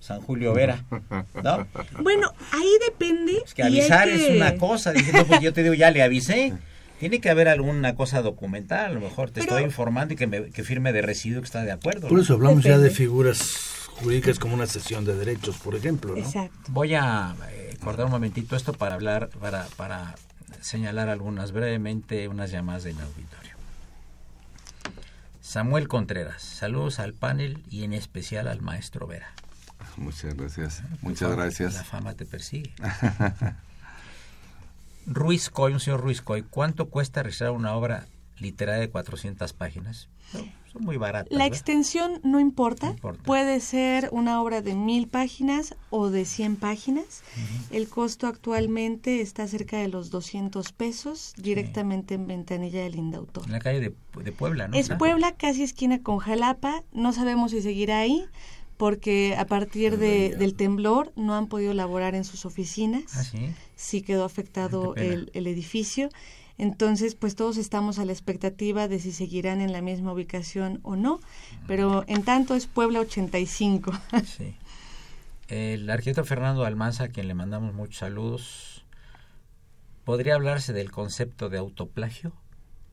[0.00, 0.84] San Julio Vera,
[1.42, 1.66] ¿no?
[2.00, 3.42] Bueno, ahí depende.
[3.44, 6.54] Es que avisar es una cosa, diciendo, pues yo te digo, ya le avisé.
[6.98, 10.50] Tiene que haber alguna cosa documental, a lo mejor te estoy informando y que, me,
[10.50, 12.08] que firme de residuo que está de acuerdo.
[12.08, 16.12] Por eso hablamos ya de figuras jurídicas como una sesión de derechos, por ejemplo.
[16.12, 16.18] ¿no?
[16.18, 16.58] Exacto.
[16.68, 20.16] Voy a eh, cortar un momentito esto para hablar, para, para
[20.60, 23.54] señalar algunas brevemente, unas llamadas del auditorio.
[25.40, 29.32] Samuel Contreras, saludos al panel y en especial al maestro Vera.
[29.96, 30.82] Muchas gracias.
[31.00, 31.74] Muchas gracias.
[31.74, 32.72] La fama te persigue.
[35.10, 38.06] Ruiz Coy, un señor Ruiz Coy, ¿cuánto cuesta registrar una obra
[38.38, 40.08] literaria de 400 páginas?
[40.70, 41.32] son muy baratas.
[41.36, 42.94] La extensión no importa.
[43.24, 47.22] Puede ser una obra de mil páginas o de 100 páginas.
[47.70, 53.46] El costo actualmente está cerca de los 200 pesos directamente en ventanilla del Indautor.
[53.46, 54.76] En la calle de, de Puebla, ¿no?
[54.76, 56.84] Es Puebla, casi esquina con Jalapa.
[56.92, 58.26] No sabemos si seguirá ahí
[58.78, 63.02] porque a partir de, del temblor no han podido laborar en sus oficinas.
[63.14, 63.50] ¿Ah, sí?
[63.76, 66.08] sí quedó afectado el, el, edificio.
[66.58, 70.94] Entonces, pues todos estamos a la expectativa de si seguirán en la misma ubicación o
[70.94, 71.20] no,
[71.66, 73.92] pero en tanto es Puebla 85.
[74.24, 74.54] sí.
[75.48, 78.84] El arquitecto Fernando Almanza, a quien le mandamos muchos saludos,
[80.04, 82.32] ¿podría hablarse del concepto de autoplagio?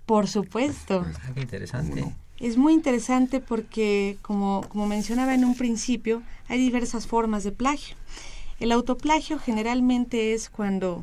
[0.08, 1.06] Por supuesto.
[1.06, 2.15] Ah, qué interesante.
[2.39, 7.95] Es muy interesante porque, como, como mencionaba en un principio, hay diversas formas de plagio.
[8.60, 11.02] El autoplagio generalmente es cuando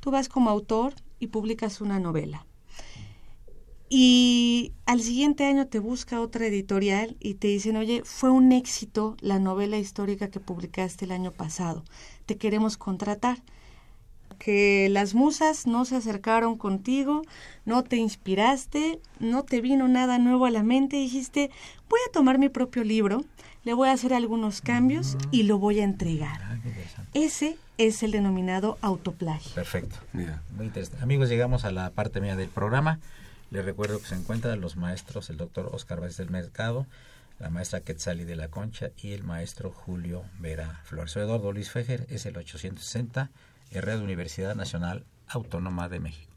[0.00, 2.46] tú vas como autor y publicas una novela.
[3.88, 9.16] Y al siguiente año te busca otra editorial y te dicen, oye, fue un éxito
[9.20, 11.84] la novela histórica que publicaste el año pasado,
[12.26, 13.42] te queremos contratar
[14.34, 17.22] que las musas no se acercaron contigo,
[17.64, 21.50] no te inspiraste, no te vino nada nuevo a la mente, dijiste,
[21.88, 23.24] voy a tomar mi propio libro,
[23.64, 26.40] le voy a hacer algunos cambios y lo voy a entregar.
[26.42, 26.58] Ah,
[27.14, 29.54] Ese es el denominado autoplagio.
[29.54, 29.96] Perfecto.
[30.12, 31.02] Muy interesante.
[31.02, 32.98] Amigos, llegamos a la parte mía del programa.
[33.50, 36.86] Les recuerdo que se encuentran los maestros, el doctor Oscar Vázquez del Mercado,
[37.38, 41.16] la maestra Quetzali de la Concha y el maestro Julio Vera Flores.
[41.16, 43.30] Eduardo Luis Fejer es el 860
[43.80, 46.32] Red Universidad Nacional Autónoma de México.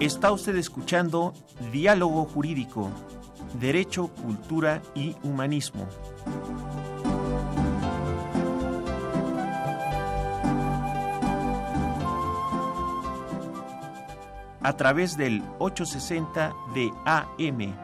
[0.00, 1.32] Está usted escuchando
[1.72, 2.90] Diálogo Jurídico,
[3.60, 5.88] Derecho, Cultura y Humanismo.
[14.60, 17.83] A través del 860 de AM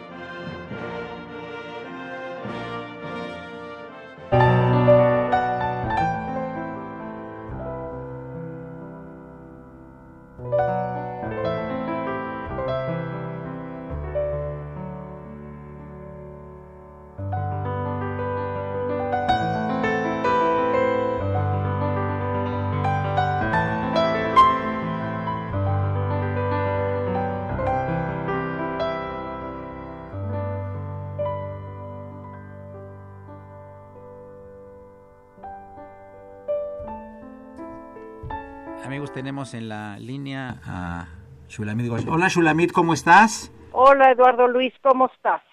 [39.21, 41.07] Tenemos en la línea a
[41.47, 43.53] Shulamit Hola Shulamit, ¿cómo estás?
[43.71, 45.43] Hola Eduardo Luis, ¿cómo estás?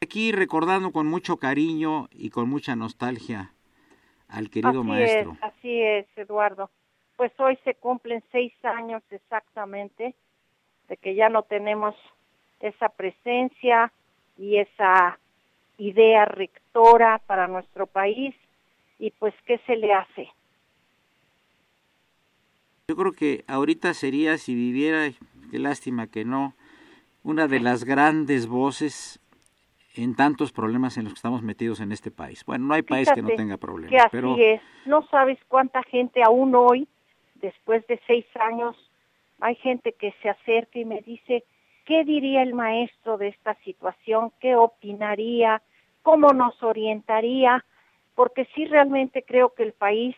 [0.00, 3.52] Aquí recordando con mucho cariño y con mucha nostalgia
[4.28, 5.32] al querido así maestro.
[5.32, 6.70] Es, así es, Eduardo.
[7.16, 10.14] Pues hoy se cumplen seis años exactamente
[10.86, 11.96] de que ya no tenemos
[12.60, 13.90] esa presencia
[14.38, 15.18] y esa
[15.78, 18.36] idea rectora para nuestro país
[19.00, 20.28] y pues qué se le hace.
[22.88, 25.10] Yo creo que ahorita sería, si viviera,
[25.50, 26.54] qué lástima que no,
[27.24, 29.18] una de las grandes voces
[29.96, 32.44] en tantos problemas en los que estamos metidos en este país.
[32.44, 33.90] Bueno, no hay país que no tenga problemas.
[33.90, 34.36] Que así pero...
[34.38, 34.60] es.
[34.84, 36.86] No sabes cuánta gente aún hoy,
[37.34, 38.76] después de seis años,
[39.40, 41.42] hay gente que se acerca y me dice,
[41.86, 44.30] ¿qué diría el maestro de esta situación?
[44.38, 45.60] ¿Qué opinaría?
[46.04, 47.64] ¿Cómo nos orientaría?
[48.14, 50.14] Porque sí realmente creo que el país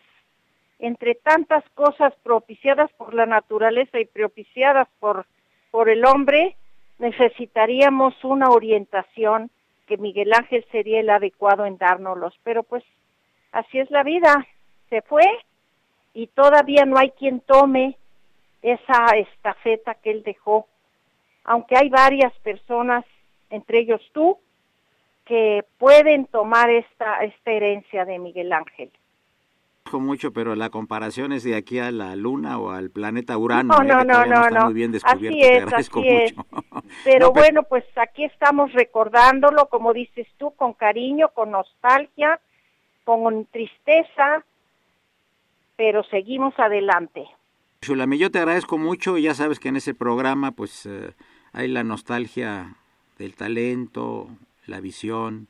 [0.78, 5.26] entre tantas cosas propiciadas por la naturaleza y propiciadas por,
[5.70, 6.56] por el hombre,
[6.98, 9.50] necesitaríamos una orientación
[9.86, 12.38] que Miguel Ángel sería el adecuado en dárnoslos.
[12.44, 12.84] Pero pues
[13.52, 14.46] así es la vida,
[14.88, 15.24] se fue
[16.14, 17.96] y todavía no hay quien tome
[18.62, 20.66] esa estafeta que él dejó.
[21.44, 23.04] Aunque hay varias personas,
[23.50, 24.38] entre ellos tú,
[25.24, 28.90] que pueden tomar esta, esta herencia de Miguel Ángel
[29.98, 33.74] mucho, pero la comparación es de aquí a la Luna o al planeta Urano.
[33.74, 34.04] No, ¿eh?
[34.04, 36.46] no, no, no, Muy bien descubierto, así es, agradezco mucho.
[37.04, 42.40] Pero, bueno, pues aquí estamos recordándolo, como dices tú, con cariño, con nostalgia,
[43.04, 44.44] con tristeza,
[45.76, 47.24] pero seguimos adelante.
[47.80, 51.14] Chulami, yo te agradezco mucho y ya sabes que en ese programa pues eh,
[51.52, 52.74] hay la nostalgia
[53.16, 54.28] del talento,
[54.66, 55.48] la visión,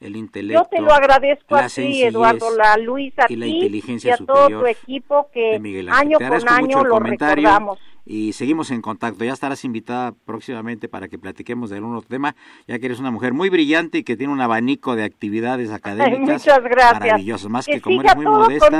[0.00, 0.62] el intelecto.
[0.62, 4.26] Yo te lo agradezco a ti, Eduardo, la Luis, a y la inteligencia y a
[4.26, 5.56] todo tu equipo que
[5.90, 7.78] año con año lo recordamos.
[8.06, 9.24] Y seguimos en contacto.
[9.24, 12.34] Ya estarás invitada próximamente para que platiquemos de algún otro tema,
[12.66, 16.40] ya que eres una mujer muy brillante y que tiene un abanico de actividades académicas
[16.40, 17.00] Muchas gracias.
[17.00, 17.50] maravillosas.
[17.50, 18.70] Más que, como eres muy modesta,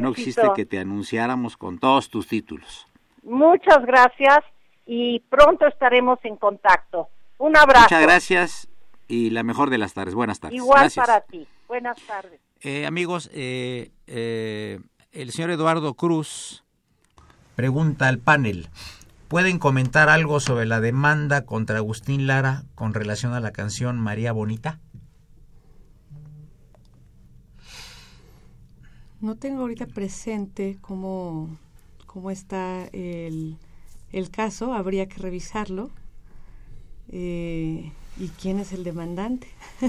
[0.00, 2.86] no existe que te anunciáramos con todos tus títulos.
[3.22, 4.40] Muchas gracias
[4.86, 7.08] y pronto estaremos en contacto.
[7.38, 7.84] Un abrazo.
[7.84, 8.68] Muchas gracias
[9.08, 10.14] y la mejor de las tardes.
[10.14, 10.56] Buenas tardes.
[10.56, 11.46] Igual para ti.
[11.68, 12.40] Buenas tardes.
[12.60, 14.80] Eh, amigos, eh, eh,
[15.12, 16.64] el señor Eduardo Cruz
[17.56, 18.68] pregunta al panel,
[19.28, 24.32] ¿pueden comentar algo sobre la demanda contra Agustín Lara con relación a la canción María
[24.32, 24.80] Bonita?
[29.20, 31.48] No tengo ahorita presente cómo,
[32.06, 33.56] cómo está el,
[34.12, 35.90] el caso, habría que revisarlo.
[37.10, 39.48] Eh, ¿Y quién es el demandante?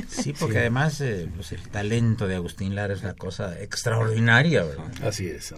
[0.10, 4.64] Sí, porque además eh, pues el talento de Agustín Lara es una cosa extraordinaria.
[4.64, 4.92] ¿verdad?
[5.04, 5.54] Así es,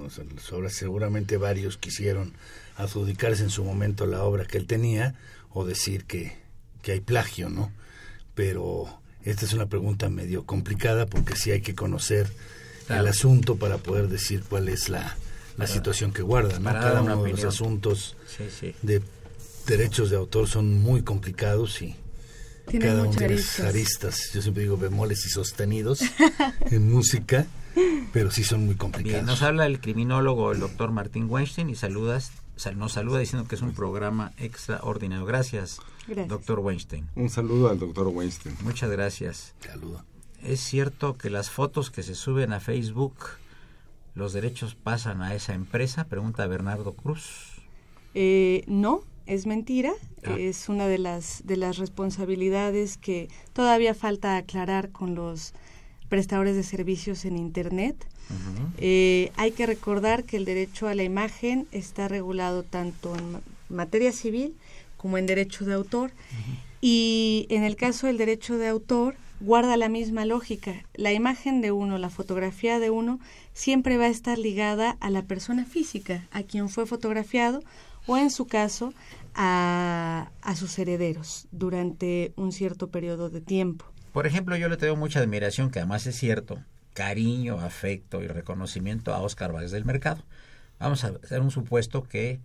[0.69, 2.33] seguramente varios quisieron
[2.75, 5.15] adjudicarse en su momento la obra que él tenía
[5.51, 6.37] o decir que,
[6.81, 7.71] que hay plagio, ¿no?
[8.35, 12.31] Pero esta es una pregunta medio complicada porque sí hay que conocer
[12.89, 15.17] el asunto para poder decir cuál es la,
[15.57, 16.71] la situación que guarda, ¿no?
[16.71, 18.15] Cada uno de los asuntos
[18.81, 19.01] de
[19.65, 21.95] derechos de autor son muy complicados y
[22.79, 24.31] cada uno tiene aristas.
[24.33, 26.01] Yo siempre digo bemoles y sostenidos
[26.71, 27.45] en música,
[28.11, 29.25] pero sí son muy complicados.
[29.25, 32.31] nos habla el criminólogo, el doctor Martín Weinstein, y saludas,
[32.75, 35.25] nos saluda diciendo que es un programa extraordinario.
[35.25, 35.79] Gracias,
[36.27, 37.07] doctor Weinstein.
[37.15, 38.55] Un saludo al doctor Weinstein.
[38.61, 39.53] Muchas gracias.
[39.59, 40.03] Saludo.
[40.43, 43.15] ¿Es cierto que las fotos que se suben a Facebook,
[44.13, 46.05] los derechos pasan a esa empresa?
[46.05, 47.61] Pregunta Bernardo Cruz.
[48.13, 49.91] Eh, no, es mentira,
[50.25, 50.35] ah.
[50.37, 55.53] es una de las, de las responsabilidades que todavía falta aclarar con los
[56.09, 58.07] prestadores de servicios en Internet.
[58.77, 64.11] Eh, hay que recordar que el derecho a la imagen está regulado tanto en materia
[64.11, 64.53] civil
[64.97, 66.11] como en derecho de autor
[66.81, 70.83] y en el caso del derecho de autor guarda la misma lógica.
[70.95, 73.19] La imagen de uno, la fotografía de uno,
[73.53, 77.63] siempre va a estar ligada a la persona física, a quien fue fotografiado
[78.07, 78.93] o en su caso
[79.35, 83.85] a, sus herederos durante un cierto periodo de tiempo.
[84.11, 86.59] Por ejemplo, yo le tengo mucha admiración, que además es cierto,
[86.93, 90.23] cariño, afecto y reconocimiento a Oscar Vázquez del Mercado.
[90.79, 92.39] Vamos a hacer un supuesto que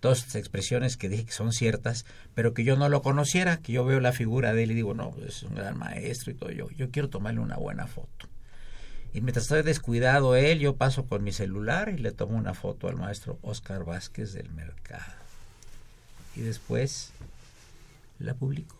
[0.00, 2.04] todas estas expresiones que dije que son ciertas,
[2.34, 4.94] pero que yo no lo conociera, que yo veo la figura de él y digo,
[4.94, 8.31] no, pues, es un gran maestro y todo, yo, yo quiero tomarle una buena foto.
[9.14, 12.88] Y mientras estoy descuidado él, yo paso con mi celular y le tomo una foto
[12.88, 15.12] al maestro Oscar Vázquez del Mercado.
[16.34, 17.12] Y después
[18.18, 18.76] la publico.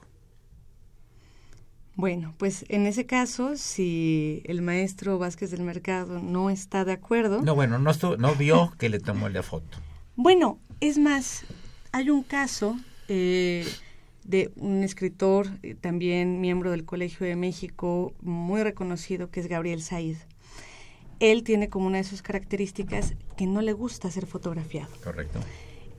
[1.94, 7.42] Bueno, pues en ese caso, si el maestro Vázquez del Mercado no está de acuerdo...
[7.42, 9.78] No, bueno, no, no vio que le tomó la foto.
[10.16, 11.44] Bueno, es más,
[11.92, 12.76] hay un caso
[13.08, 13.66] eh,
[14.24, 19.82] de un escritor, eh, también miembro del Colegio de México, muy reconocido, que es Gabriel
[19.82, 20.16] Said.
[21.20, 24.92] Él tiene como una de sus características que no le gusta ser fotografiado.
[25.02, 25.40] Correcto.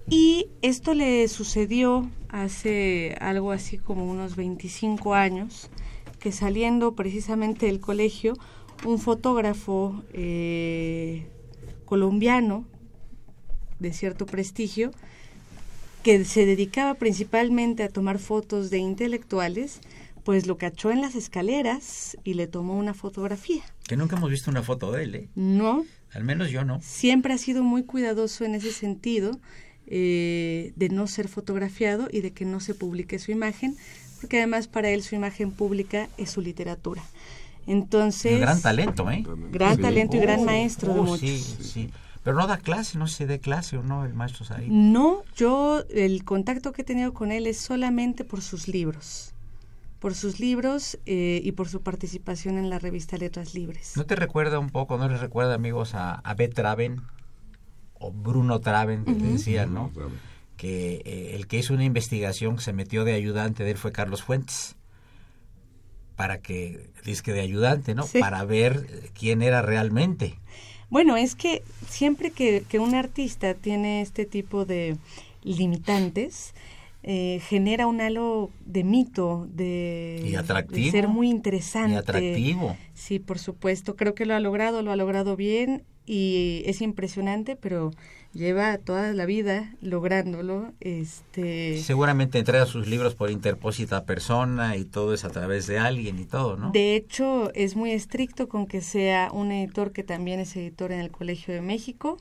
[0.10, 5.70] Y esto le sucedió hace algo así como unos 25 años,
[6.20, 8.34] que saliendo precisamente del colegio,
[8.86, 11.26] un fotógrafo eh,
[11.86, 12.66] colombiano
[13.80, 14.92] de cierto prestigio,
[16.04, 19.80] que se dedicaba principalmente a tomar fotos de intelectuales,
[20.24, 23.64] pues lo cachó en las escaleras y le tomó una fotografía.
[23.88, 25.30] Que nunca hemos visto una foto de él, ¿eh?
[25.36, 25.86] No.
[26.14, 26.80] Al menos yo no.
[26.82, 29.40] Siempre ha sido muy cuidadoso en ese sentido
[29.88, 33.76] eh, de no ser fotografiado y de que no se publique su imagen,
[34.20, 37.04] porque además para él su imagen pública es su literatura.
[37.66, 38.40] Entonces...
[38.40, 39.24] gran talento, ¿eh?
[39.52, 41.20] Gran talento y gran oh, maestro de oh, muchos.
[41.20, 41.90] Sí, sí.
[42.24, 44.68] Pero no da clase, no sé si de clase o no el maestro ahí.
[44.70, 49.34] No, yo el contacto que he tenido con él es solamente por sus libros.
[50.00, 53.94] Por sus libros eh, y por su participación en la revista Letras Libres.
[53.96, 57.02] ¿No te recuerda un poco, no les recuerda, amigos, a, a Traven?
[57.94, 59.92] O Bruno Traven, que decían, ¿no?
[60.58, 63.92] Que eh, el que hizo una investigación que se metió de ayudante de él fue
[63.92, 64.76] Carlos Fuentes
[66.16, 68.06] para que, disque de ayudante, ¿no?
[68.20, 70.40] Para ver eh, quién era realmente.
[70.94, 74.96] Bueno, es que siempre que, un artista tiene este tipo de
[75.42, 76.54] limitantes,
[77.02, 80.40] eh, genera un halo de mito, de,
[80.92, 81.94] ser muy interesante.
[81.94, 82.78] Y atractivo.
[82.94, 83.96] Sí, por supuesto.
[83.96, 87.92] Creo que lo ha logrado, lo ha logrado bien y es impresionante, pero
[88.34, 90.74] lleva toda la vida lográndolo.
[90.80, 91.82] Este...
[91.82, 96.26] Seguramente entrega sus libros por interpósita persona y todo es a través de alguien y
[96.26, 96.72] todo, ¿no?
[96.72, 101.00] De hecho, es muy estricto con que sea un editor que también es editor en
[101.00, 102.18] el Colegio de México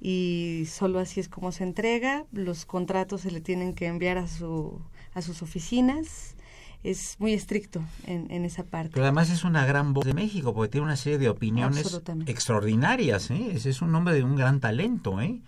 [0.00, 2.24] y solo así es como se entrega.
[2.32, 4.80] Los contratos se le tienen que enviar a, su,
[5.14, 6.36] a sus oficinas
[6.82, 8.90] es muy estricto en, en, esa parte.
[8.94, 13.30] Pero además es una gran voz de México, porque tiene una serie de opiniones extraordinarias.
[13.30, 13.50] ¿eh?
[13.52, 15.40] Ese es un hombre de un gran talento, ¿eh?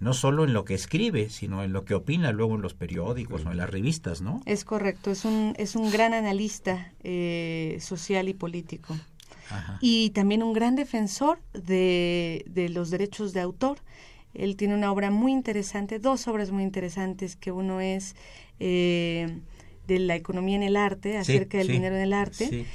[0.00, 3.46] no solo en lo que escribe, sino en lo que opina luego en los periódicos
[3.46, 4.42] o en las revistas, ¿no?
[4.44, 8.96] Es correcto, es un, es un gran analista eh, social y político.
[9.80, 13.78] Y también un gran defensor de, de los derechos de autor.
[14.32, 18.16] Él tiene una obra muy interesante, dos obras muy interesantes, que uno es...
[18.58, 19.40] Eh,
[19.86, 22.66] de la economía en el arte, acerca del dinero en el arte.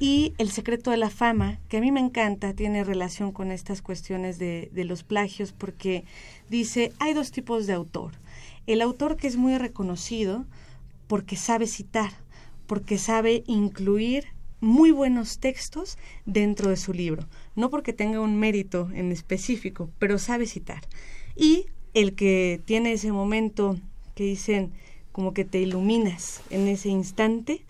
[0.00, 3.82] Y El secreto de la fama, que a mí me encanta, tiene relación con estas
[3.82, 6.04] cuestiones de, de los plagios, porque
[6.48, 8.12] dice, hay dos tipos de autor.
[8.66, 10.46] El autor que es muy reconocido
[11.08, 12.12] porque sabe citar,
[12.66, 14.26] porque sabe incluir
[14.60, 20.18] muy buenos textos dentro de su libro, no porque tenga un mérito en específico, pero
[20.18, 20.82] sabe citar.
[21.36, 23.78] Y el que tiene ese momento
[24.14, 24.72] que dicen,
[25.18, 27.66] como que te iluminas en ese instante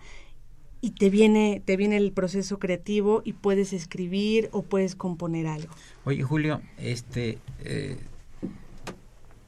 [0.81, 5.73] y te viene, te viene el proceso creativo y puedes escribir o puedes componer algo.
[6.05, 7.97] Oye, Julio, este eh,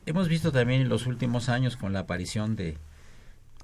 [0.08, 2.76] hemos visto también en los últimos años con la aparición de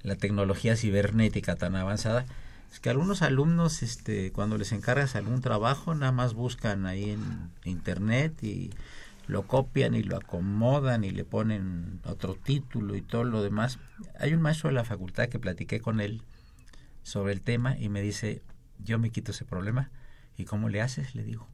[0.04, 2.24] la tecnología cibernética tan avanzada,
[2.72, 7.50] es que algunos alumnos, este, cuando les encargas algún trabajo, nada más buscan ahí en
[7.64, 8.70] internet y
[9.28, 13.78] lo copian y lo acomodan y le ponen otro título y todo lo demás.
[14.18, 16.22] Hay un maestro de la facultad que platiqué con él
[17.02, 18.42] sobre el tema y me dice,
[18.78, 19.90] yo me quito ese problema.
[20.36, 21.14] ¿Y cómo le haces?
[21.14, 21.46] Le digo.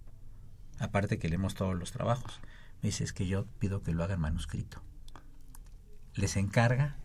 [0.78, 2.40] Aparte que leemos todos los trabajos.
[2.80, 4.80] Me dice, es que yo pido que lo hagan manuscrito.
[6.14, 6.96] Les encarga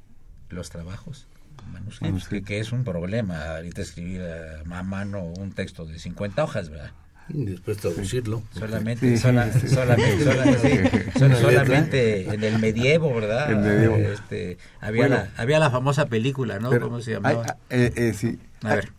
[0.50, 1.28] los trabajos
[1.72, 6.70] manuscritos, Que, que, es un problema ahorita escribir a mano un texto de 50 hojas,
[6.70, 6.92] ¿verdad?
[7.30, 8.42] Y después traducirlo.
[8.52, 9.68] Solamente, solamente,
[11.36, 13.52] solamente, en el medievo, ¿verdad?
[14.00, 16.78] Este, había, la, había la famosa película, ¿no?
[16.80, 17.58] ¿Cómo se llamaba?
[17.70, 18.40] eh, eh, sí.
[18.64, 18.92] A ver,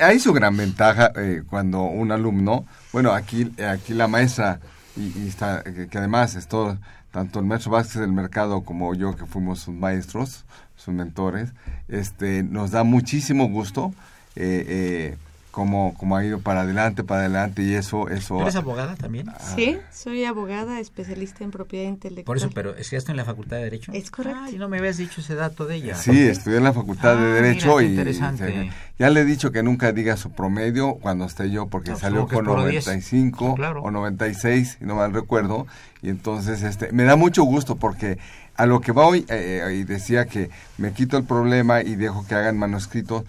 [0.00, 4.60] hay, su gran ventaja eh, cuando un alumno, bueno, aquí, aquí la maestra,
[4.96, 6.78] y, está, que, además es todo,
[7.10, 10.44] tanto el maestro Vázquez del Mercado como yo, que fuimos sus maestros,
[10.76, 11.52] sus mentores,
[11.88, 13.92] este, nos da muchísimo gusto.
[14.34, 15.16] Eh, eh,
[15.52, 18.08] cómo, cómo ha ido para adelante, para adelante y eso...
[18.08, 19.28] eso ¿Eres abogada también?
[19.28, 19.38] Ah.
[19.54, 22.24] Sí, soy abogada, especialista en propiedad intelectual.
[22.24, 23.92] Por eso, pero ¿estudiaste en la Facultad de Derecho?
[23.92, 24.50] Es correcto.
[24.50, 25.94] y no me habías dicho ese dato de ella.
[25.94, 27.86] Sí, estudié en la Facultad de ah, Derecho y...
[27.86, 28.72] Interesante.
[28.98, 32.46] ya le he dicho que nunca diga su promedio cuando esté yo, porque salió con
[32.46, 35.66] 95 o 96, no mal recuerdo,
[36.00, 38.18] y entonces este me da mucho gusto porque
[38.56, 41.94] a lo que va hoy, eh, eh, y decía que me quito el problema y
[41.96, 43.24] dejo que hagan manuscritos,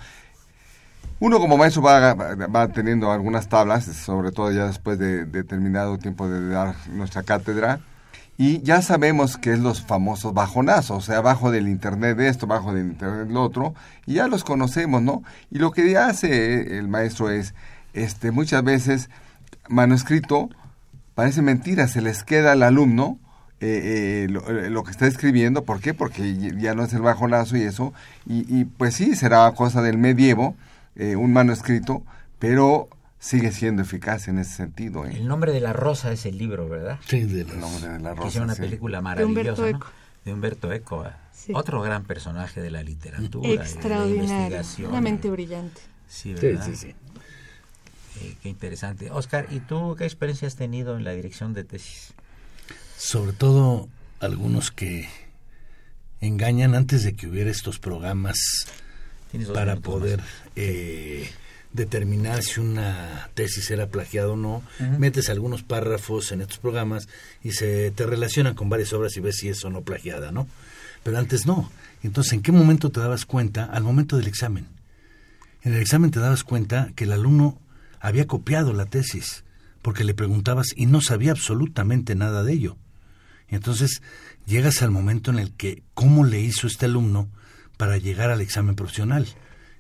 [1.24, 6.50] uno como maestro va, teniendo algunas tablas, sobre todo ya después de determinado tiempo de
[6.50, 7.80] dar nuestra cátedra,
[8.38, 12.46] y ya sabemos que es los famosos bajonazos, o sea, bajo del internet de esto,
[12.46, 13.74] bajo del internet lo otro,
[14.06, 15.24] y ya los conocemos, ¿no?
[15.50, 17.54] Y lo que hace el maestro es,
[17.94, 19.10] este, muchas veces,
[19.70, 20.50] manuscrito,
[21.16, 23.18] parece mentira, se les queda al alumno
[23.62, 25.94] eh, eh, eh, lo, que está escribiendo, ¿por qué?
[25.94, 27.94] Porque ya no es el bajonazo y eso,
[28.26, 30.58] y, y pues sí, será cosa del medievo,
[30.96, 32.04] un manuscrito,
[32.40, 32.90] pero
[33.20, 35.06] sigue siendo eficaz en ese sentido.
[35.06, 37.00] El nombre de la rosa es el libro, ¿verdad?
[37.08, 38.28] Sí, de el nombre de la rosa.
[38.28, 39.64] Es una película maravillosa.
[39.64, 39.88] De Humberto Eco.
[40.26, 41.06] De Humberto Eco.
[41.54, 43.50] Otro gran personaje de la literatura.
[43.50, 44.62] Extraordinario.
[44.90, 45.82] una mente brillante.
[46.08, 46.66] Sí, ¿verdad?
[46.66, 46.96] Sí, sí, sí.
[48.22, 49.10] Eh, qué interesante.
[49.10, 52.14] Oscar, ¿y tú qué experiencia has tenido en la dirección de tesis?
[52.98, 53.90] Sobre todo
[54.20, 55.10] algunos que
[56.22, 58.38] engañan antes de que hubiera estos programas
[59.54, 60.22] para poder
[60.56, 61.30] eh,
[61.74, 64.64] determinar si una tesis era plagiada o no.
[64.98, 67.08] Metes algunos párrafos en estos programas
[67.44, 70.48] y se te relacionan con varias obras y ves si es o no plagiada, ¿no?
[71.04, 71.72] Pero antes no.
[72.04, 73.66] Entonces, ¿en qué momento te dabas cuenta?
[73.66, 74.68] Al momento del examen.
[75.64, 77.60] En el examen te dabas cuenta que el alumno
[78.00, 79.44] había copiado la tesis,
[79.82, 82.78] porque le preguntabas y no sabía absolutamente nada de ello.
[83.50, 84.02] Y entonces
[84.46, 87.30] llegas al momento en el que, ¿cómo le hizo este alumno
[87.84, 89.28] para llegar al examen profesional?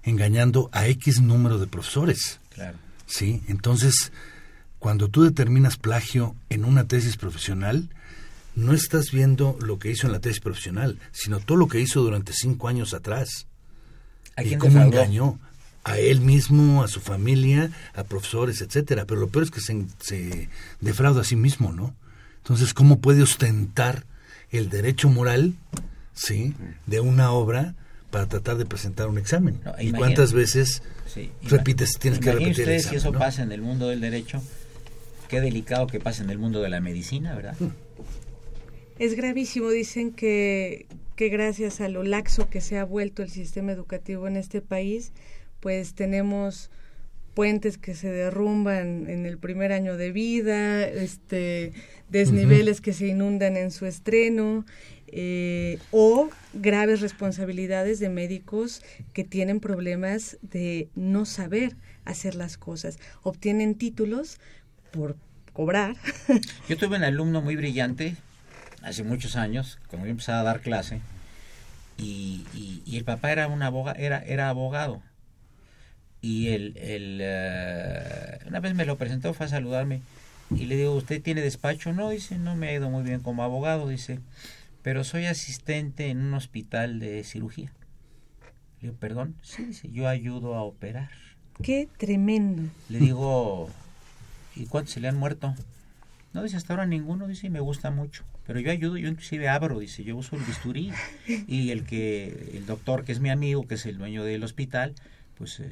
[0.03, 2.41] Engañando a X número de profesores.
[2.53, 2.77] Claro.
[3.05, 4.11] Sí, entonces,
[4.77, 7.87] cuando tú determinas plagio en una tesis profesional,
[8.55, 12.01] no estás viendo lo que hizo en la tesis profesional, sino todo lo que hizo
[12.01, 13.47] durante cinco años atrás.
[14.35, 15.39] ¿A y cómo engañó
[15.85, 19.05] a él mismo, a su familia, a profesores, etcétera.
[19.05, 20.49] Pero lo peor es que se,
[20.81, 21.95] defrauda a sí mismo, ¿no?
[22.39, 24.05] Entonces, ¿cómo puede ostentar
[24.51, 25.53] el derecho moral,
[26.13, 26.53] sí,
[26.85, 27.75] de una obra
[28.13, 29.59] para tratar de presentar un examen?
[29.79, 30.83] ¿Y cuántas veces
[31.41, 34.39] repites, tienes que repetir ustedes si eso pasa en el mundo del derecho,
[35.27, 37.55] qué delicado que pase en el mundo de la medicina, ¿verdad?
[38.99, 40.85] Es gravísimo, dicen que,
[41.15, 45.11] que gracias a lo laxo que se ha vuelto el sistema educativo en este país,
[45.59, 46.69] pues tenemos
[47.33, 51.73] puentes que se derrumban en el primer año de vida, este,
[52.09, 54.65] desniveles que se inundan en su estreno,
[55.15, 58.81] eh, o graves responsabilidades de médicos
[59.13, 62.99] que tienen problemas de no saber hacer las cosas.
[63.21, 64.39] Obtienen títulos
[64.91, 65.15] por
[65.53, 65.95] cobrar.
[66.69, 68.15] Yo tuve un alumno muy brillante
[68.81, 70.99] hace muchos años, cuando yo empezaba a dar clase,
[71.97, 75.01] y, el papá era, un abogado, era, era abogado
[76.23, 80.01] y el, el eh, una vez me lo presentó, fue a saludarme
[80.49, 81.91] y le digo, ¿usted tiene despacho?
[81.91, 84.19] No, dice, no me ha ido muy bien como abogado, dice,
[84.83, 87.73] pero soy asistente en un hospital de cirugía.
[88.79, 91.09] Le digo, perdón, sí, dice, yo ayudo a operar.
[91.63, 92.63] Qué tremendo.
[92.89, 93.69] Le digo,
[94.55, 95.55] ¿y cuántos se le han muerto?
[96.33, 98.25] No, dice, hasta ahora ninguno, dice, y me gusta mucho.
[98.45, 100.91] Pero yo ayudo, yo inclusive abro, dice, yo uso el bisturí.
[101.47, 104.95] Y el que, el doctor que es mi amigo, que es el dueño del hospital,
[105.37, 105.71] pues eh,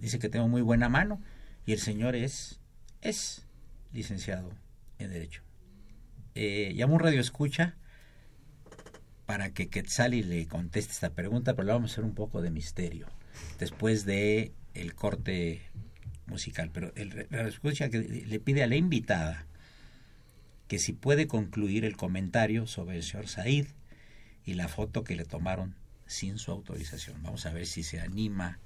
[0.00, 1.20] dice que tengo muy buena mano
[1.66, 2.60] y el señor es,
[3.00, 3.46] es
[3.92, 4.50] licenciado
[4.98, 5.42] en Derecho.
[6.34, 7.76] Eh, llamo un radio escucha
[9.32, 12.50] para que Quetzali le conteste esta pregunta, pero le vamos a hacer un poco de
[12.50, 13.06] misterio
[13.58, 15.62] después de el corte
[16.26, 16.68] musical.
[16.70, 19.46] Pero el radio escucha que le pide a la invitada
[20.68, 23.68] que si puede concluir el comentario sobre el señor Said
[24.44, 25.76] y la foto que le tomaron
[26.06, 27.22] sin su autorización.
[27.22, 28.58] Vamos a ver si se anima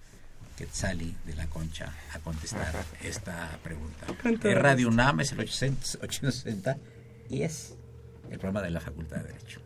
[0.56, 4.08] Quetzali de la Concha a contestar esta pregunta.
[4.24, 6.76] El Radio UNAM es el 860
[7.30, 7.76] y es
[8.30, 9.65] el programa de la Facultad de Derecho.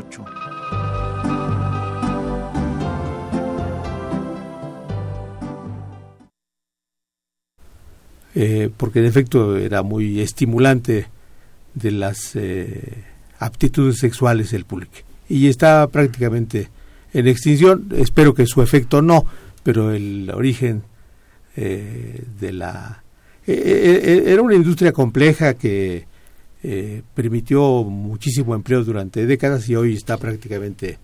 [8.43, 11.07] Eh, porque en efecto era muy estimulante
[11.73, 13.03] de las eh,
[13.39, 14.93] aptitudes sexuales del público.
[15.29, 16.69] Y está prácticamente
[17.13, 17.89] en extinción.
[17.95, 19.25] Espero que su efecto no
[19.63, 20.83] pero el origen
[21.55, 23.03] eh, de la...
[23.45, 26.09] Eh, eh, era una industria compleja que
[27.15, 30.99] permitió muchísimo empleo durante décadas y hoy está prácticamente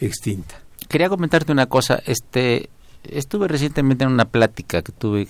[0.00, 0.54] extinta.
[0.88, 2.70] Quería comentarte una cosa, este
[3.02, 5.26] Estuve recientemente en una plática que tuve,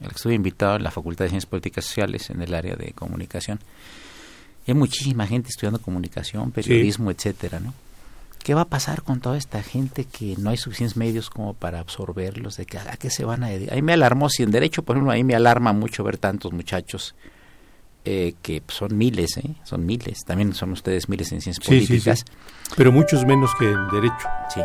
[0.00, 3.58] estuve invitado en la Facultad de Ciencias Políticas Sociales en el área de comunicación.
[4.66, 7.74] hay muchísima gente estudiando comunicación, periodismo, etcétera, ¿no?
[8.42, 11.80] ¿Qué va a pasar con toda esta gente que no hay suficientes medios como para
[11.80, 12.56] absorberlos?
[12.56, 13.74] ¿De que, a qué se van a dedicar?
[13.74, 17.14] Ahí me alarmó, si en derecho, por ejemplo, ahí me alarma mucho ver tantos muchachos
[18.04, 19.50] eh, que son miles, ¿eh?
[19.64, 20.24] son miles.
[20.24, 22.24] También son ustedes miles en ciencias políticas.
[22.76, 24.28] Pero muchos menos que en derecho.
[24.54, 24.60] Sí.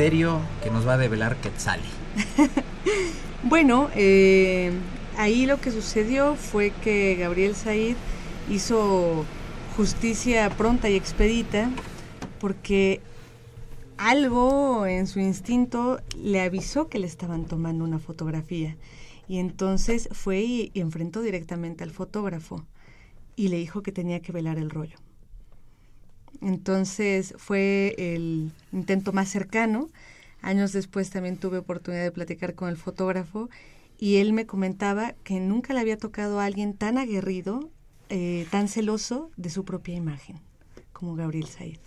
[0.00, 1.78] Que nos va a develar Quetzal.
[3.42, 4.72] bueno, eh,
[5.18, 7.96] ahí lo que sucedió fue que Gabriel Said
[8.48, 9.26] hizo
[9.76, 11.68] justicia pronta y expedita
[12.40, 13.02] porque
[13.98, 18.78] algo en su instinto le avisó que le estaban tomando una fotografía
[19.28, 22.64] y entonces fue y enfrentó directamente al fotógrafo
[23.36, 24.96] y le dijo que tenía que velar el rollo.
[26.40, 29.88] Entonces fue el intento más cercano.
[30.42, 33.50] Años después también tuve oportunidad de platicar con el fotógrafo
[33.98, 37.68] y él me comentaba que nunca le había tocado a alguien tan aguerrido,
[38.08, 40.40] eh, tan celoso de su propia imagen
[40.92, 41.78] como Gabriel Said.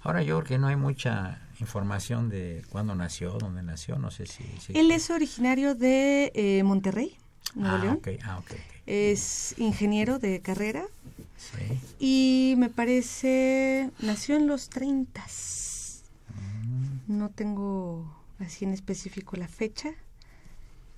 [0.00, 4.26] Ahora yo creo que no hay mucha información de cuándo nació, dónde nació, no sé
[4.26, 4.44] si...
[4.74, 7.16] Él es originario de eh, Monterrey,
[7.54, 8.00] Nuevo ah, León.
[8.24, 8.40] Ah,
[8.86, 10.84] es ingeniero de carrera,
[11.98, 15.20] y me parece, nació en los 30.
[15.20, 17.18] Mm.
[17.18, 19.90] No tengo así en específico la fecha,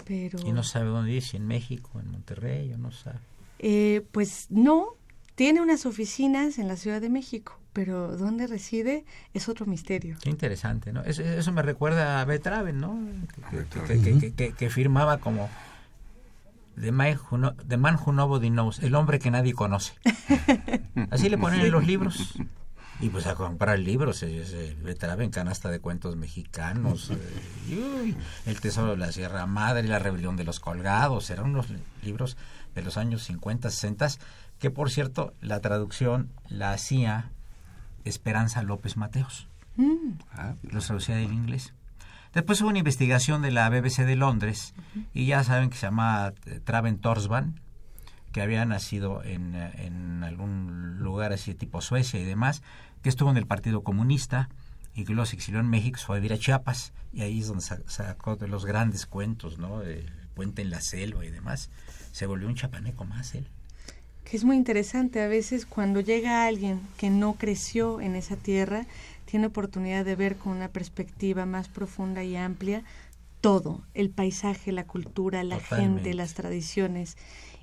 [0.06, 0.38] pero...
[0.46, 1.34] ¿Y no sabe dónde es?
[1.34, 3.18] ¿En México, en Monterrey o no sabe?
[3.58, 4.88] Eh, pues no,
[5.34, 10.16] tiene unas oficinas en la Ciudad de México, pero dónde reside es otro misterio.
[10.22, 11.02] Qué interesante, ¿no?
[11.02, 12.98] Eso, me recuerda a Betraven, ¿no?
[14.36, 15.48] que firmaba como
[16.80, 19.94] The Man, Who Nobody Knows, el hombre que nadie conoce.
[21.10, 22.34] Así le ponen en los libros.
[23.00, 28.14] Y pues a comprar libros, se, se en canasta de cuentos mexicanos, eh,
[28.46, 31.66] El Tesoro de la Sierra Madre, La Rebelión de los Colgados, eran unos
[32.02, 32.36] libros
[32.74, 34.08] de los años 50, 60,
[34.58, 37.30] que por cierto la traducción la hacía
[38.04, 39.48] Esperanza López Mateos.
[39.76, 40.12] Mm.
[40.32, 41.74] Ah, los traducía del inglés.
[42.34, 44.74] Después hubo una investigación de la BBC de Londres
[45.12, 47.60] y ya saben que se llama eh, Traven Torsban,
[48.32, 52.62] que había nacido en, eh, algún lugar así tipo Suecia y demás,
[53.02, 54.48] que estuvo en el Partido Comunista
[54.94, 57.46] y que luego se exilió en México, fue a vivir a Chiapas y ahí es
[57.46, 59.82] donde sacó de los grandes cuentos, ¿no?
[59.82, 61.70] El puente en la selva y demás.
[62.10, 63.46] Se volvió un chapaneco más él.
[64.24, 68.86] Que es muy interesante, a veces cuando llega alguien que no creció en esa tierra,
[69.24, 72.82] tiene oportunidad de ver con una perspectiva más profunda y amplia
[73.40, 77.18] todo, el paisaje, la cultura, la gente, las tradiciones.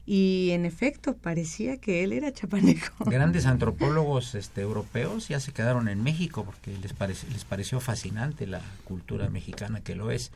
[0.05, 3.05] Y en efecto, parecía que él era chapaneco.
[3.05, 6.93] Grandes antropólogos este, europeos ya se quedaron en México porque les,
[7.31, 10.31] les pareció fascinante la cultura mexicana, que lo es.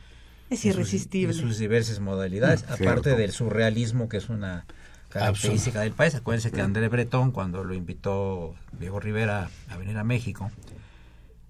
[0.50, 1.32] Es irresistible.
[1.32, 4.64] En sus, diversas modalidades, aparte del surrealismo, que es una
[5.10, 6.14] característica del país.
[6.14, 10.50] Acuérdense que André Breton, cuando lo invitó Diego Rivera a venir a México,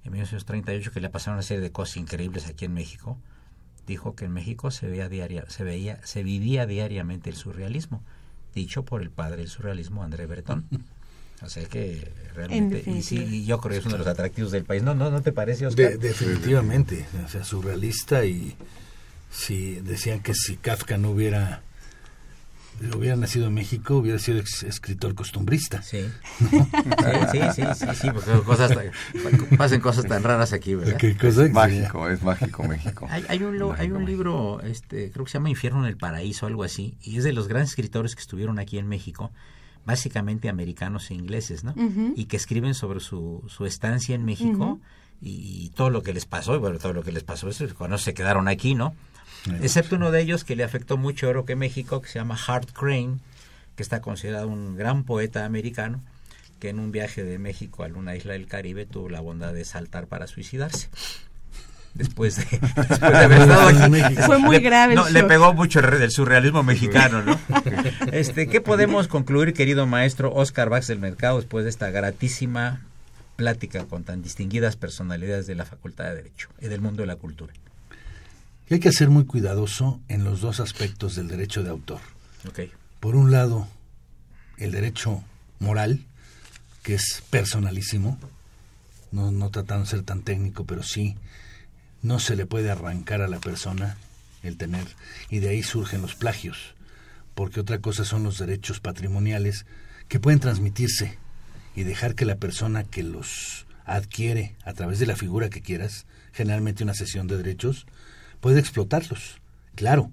[0.07, 3.19] en 1938 que le pasaron una serie de cosas increíbles aquí en México,
[3.87, 8.03] dijo que en México se veía diaria, se veía, se vivía diariamente el surrealismo,
[8.55, 10.67] dicho por el padre del surrealismo André Breton.
[11.43, 14.65] O sea que realmente, y sí, yo creo que es uno de los atractivos del
[14.65, 14.83] país.
[14.83, 15.99] ¿No, no, no te parece, Oscar?
[15.99, 18.57] definitivamente, o sea, surrealista y
[19.31, 21.61] si decían que si Kafka no hubiera
[22.97, 25.83] hubiera nacido en México, hubiera sido escritor costumbrista.
[25.83, 26.07] Sí.
[26.39, 28.77] sí, sí, sí, sí, porque cosas
[29.57, 31.03] pasan cosas tan raras aquí, ¿verdad?
[31.03, 33.07] es mágico, es mágico México.
[33.11, 36.65] Hay, un, hay un libro, este, creo que se llama Infierno en el Paraíso, algo
[36.65, 39.31] así, y es de los grandes escritores que estuvieron aquí en México,
[39.85, 41.75] básicamente americanos e ingleses, ¿no?
[42.17, 44.81] Y que escriben sobre su, su estancia en México
[45.21, 47.99] y, todo lo que les pasó, y bueno, todo lo que les pasó es cuando
[47.99, 48.95] se quedaron aquí, ¿no?
[49.63, 52.71] Excepto uno de ellos que le afectó mucho oro que México, que se llama Hart
[52.73, 53.19] Crane,
[53.77, 56.01] que está considerado un gran poeta americano,
[56.59, 59.65] que en un viaje de México a una isla del Caribe tuvo la bondad de
[59.65, 60.89] saltar para suicidarse.
[61.95, 64.17] Después de, después de haber estado aquí.
[64.17, 64.95] Fue muy grave.
[64.95, 67.39] No, le pegó mucho el, surrealismo mexicano, ¿no?
[68.13, 72.81] Este, ¿Qué podemos concluir, querido maestro Oscar Bax del Mercado, después de esta gratísima
[73.37, 77.17] plática con tan distinguidas personalidades de la Facultad de Derecho y del mundo de la
[77.17, 77.53] cultura?
[78.69, 82.01] Y hay que ser muy cuidadoso en los dos aspectos del derecho de autor.
[83.01, 83.69] Por un lado,
[84.59, 85.23] el derecho
[85.59, 86.05] moral,
[86.83, 88.19] que es personalísimo,
[89.13, 91.17] no, no tratando de ser tan técnico, pero sí,
[92.03, 93.97] no se le puede arrancar a la persona
[94.43, 94.87] el tener,
[95.29, 96.75] y de ahí surgen los plagios,
[97.35, 99.67] porque otra cosa son los derechos patrimoniales
[100.09, 101.19] que pueden transmitirse
[101.75, 106.07] y dejar que la persona que los adquiere a través de la figura que quieras,
[106.33, 107.87] generalmente una sesión de derechos,
[108.41, 109.41] puede explotarlos.
[109.75, 110.11] Claro,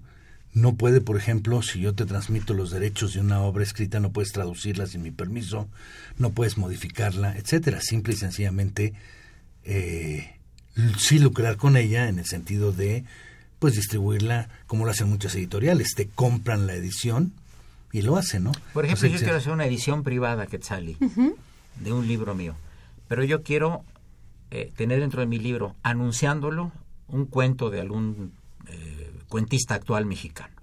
[0.52, 4.12] no puede, por ejemplo, si yo te transmito los derechos de una obra escrita, no
[4.12, 5.68] puedes traducirla sin mi permiso,
[6.16, 7.80] no puedes modificarla, etcétera.
[7.80, 8.94] Simple y sencillamente
[9.64, 10.36] eh,
[10.96, 13.04] sí lucrar con ella en el sentido de
[13.58, 17.32] pues distribuirla como lo hacen muchas editoriales, te compran la edición
[17.92, 18.52] y lo hacen, ¿no?
[18.72, 20.96] Por ejemplo, yo quiero hacer una edición privada, Quetzali,
[21.80, 22.56] de un libro mío,
[23.08, 23.84] pero yo quiero
[24.50, 26.72] eh, tener dentro de mi libro, anunciándolo,
[27.08, 28.32] un cuento de algún
[28.68, 30.54] eh, cuentista actual mexicano.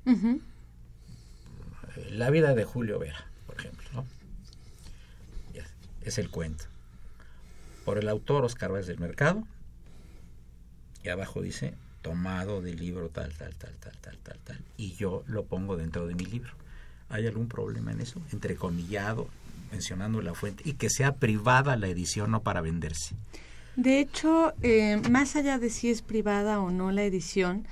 [2.09, 3.87] La vida de Julio Vera, por ejemplo.
[3.93, 4.05] ¿no?
[6.01, 6.65] Es el cuento.
[7.85, 9.45] Por el autor Oscar Vázquez del Mercado.
[11.03, 14.59] Y abajo dice, tomado del libro tal, tal, tal, tal, tal, tal, tal.
[14.77, 16.53] Y yo lo pongo dentro de mi libro.
[17.09, 18.21] ¿Hay algún problema en eso?
[18.31, 19.27] Entrecomillado,
[19.71, 20.63] mencionando la fuente.
[20.67, 23.15] Y que sea privada la edición, no para venderse.
[23.75, 27.65] De hecho, eh, más allá de si es privada o no la edición,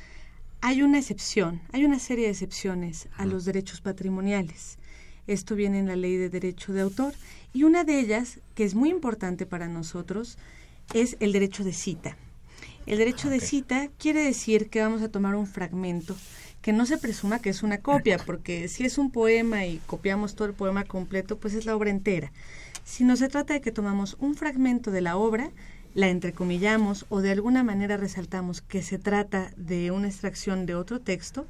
[0.62, 4.78] hay una excepción, hay una serie de excepciones a los derechos patrimoniales.
[5.28, 7.14] Esto viene en la ley de derecho de autor
[7.54, 10.38] y una de ellas, que es muy importante para nosotros,
[10.94, 12.18] es el derecho de cita.
[12.86, 16.16] El derecho de cita quiere decir que vamos a tomar un fragmento
[16.62, 20.36] que no se presuma que es una copia, porque si es un poema y copiamos
[20.36, 22.32] todo el poema completo, pues es la obra entera.
[22.84, 25.52] Si no se trata de que tomamos un fragmento de la obra
[25.94, 31.00] la entrecomillamos o de alguna manera resaltamos que se trata de una extracción de otro
[31.00, 31.48] texto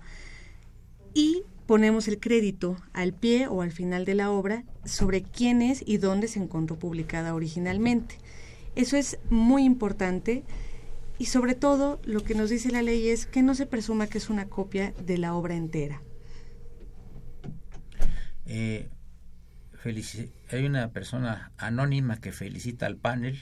[1.14, 5.84] y ponemos el crédito al pie o al final de la obra sobre quién es
[5.86, 8.18] y dónde se encontró publicada originalmente.
[8.76, 10.44] Eso es muy importante
[11.18, 14.18] y sobre todo lo que nos dice la ley es que no se presuma que
[14.18, 16.02] es una copia de la obra entera.
[18.46, 18.90] Eh,
[20.52, 23.40] hay una persona anónima que felicita al panel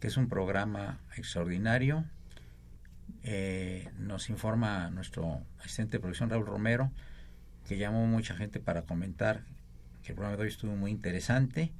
[0.00, 2.04] que es un programa extraordinario.
[3.22, 6.92] Eh, nos informa nuestro asistente de producción Raúl Romero,
[7.66, 9.42] que llamó mucha gente para comentar
[10.02, 11.72] que el programa de hoy estuvo muy interesante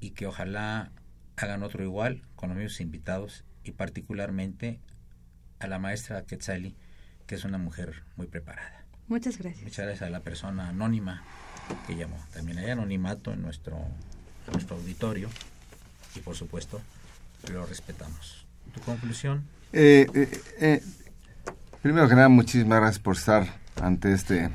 [0.00, 0.90] y que ojalá
[1.36, 4.80] hagan otro igual con los mismos invitados y particularmente
[5.60, 6.76] a la maestra Quetzali,
[7.26, 8.84] que es una mujer muy preparada.
[9.06, 9.64] Muchas gracias.
[9.64, 11.22] Muchas gracias a la persona anónima
[11.86, 12.18] que llamó.
[12.32, 15.30] También hay anonimato en nuestro, en nuestro auditorio
[16.14, 16.80] y por supuesto
[17.52, 18.46] lo respetamos.
[18.74, 19.44] ¿Tu conclusión?
[19.72, 20.82] Eh, eh, eh,
[21.82, 23.46] primero que nada, muchísimas gracias por estar
[23.80, 24.50] ante este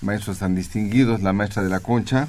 [0.00, 2.28] maestros tan distinguidos, la maestra de la concha,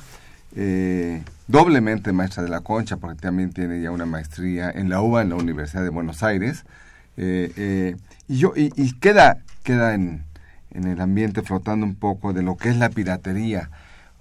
[1.47, 5.29] doblemente maestra de la concha, porque también tiene ya una maestría en la UBA, en
[5.29, 6.63] la Universidad de Buenos Aires.
[7.17, 10.25] y, yo, y, queda, queda en,
[10.71, 13.71] en el ambiente flotando un poco de lo que es la piratería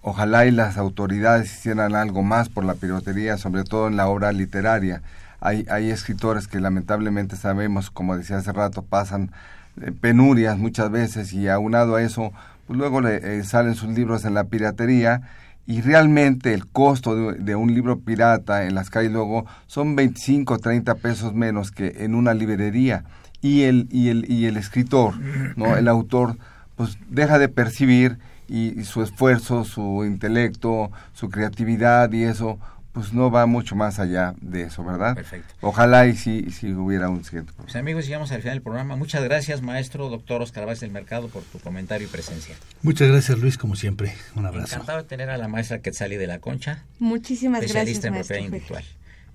[0.06, 4.32] Ojalá y las autoridades hicieran algo más por la piratería, sobre todo en la obra
[4.32, 5.00] literaria.
[5.40, 9.30] Hay, escritores que lamentablemente sabemos, como decía hace rato, pasan
[9.80, 12.32] eh, penurias muchas veces y aunado a eso,
[12.66, 15.22] pues luego le eh, salen sus libros en la piratería
[15.66, 20.58] y realmente el costo de, un libro pirata en las calles luego son 25 o
[20.58, 23.04] 30 pesos menos que en una librería
[23.40, 25.14] y el, y el, y el escritor,
[25.56, 25.78] ¿no?
[25.78, 26.36] el autor,
[26.76, 32.58] pues deja de percibir y, su esfuerzo, su intelecto, su creatividad y eso,
[32.92, 35.14] pues no va mucho más allá de eso, ¿verdad?
[35.14, 35.54] Perfecto.
[35.60, 38.96] Ojalá y si, si hubiera un siguiente Pues amigos, llegamos al final del programa.
[38.96, 42.54] Muchas gracias, maestro doctor Oscar Vázquez del Mercado, por tu comentario y presencia.
[42.82, 44.14] Muchas gracias, Luis, como siempre.
[44.36, 44.74] Un abrazo.
[44.74, 46.84] Encantado de tener a la maestra Quetzali de la Concha.
[47.00, 48.84] Muchísimas especialista gracias, en propiedad individual.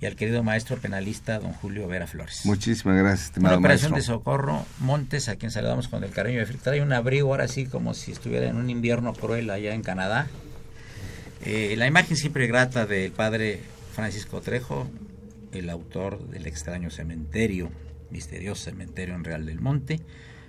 [0.02, 2.41] Y al querido maestro penalista, don Julio Vera Flores.
[2.45, 6.54] Muchísimas gracias, estimado Una operación de socorro, Montes, a quien saludamos con el cariño de
[6.54, 10.28] Trae un abrigo ahora sí como si estuviera en un invierno cruel allá en Canadá.
[11.43, 13.62] Eh, la imagen siempre grata del padre
[13.93, 14.88] Francisco Trejo,
[15.52, 17.70] el autor del extraño cementerio,
[18.10, 20.00] misterioso cementerio en Real del Monte,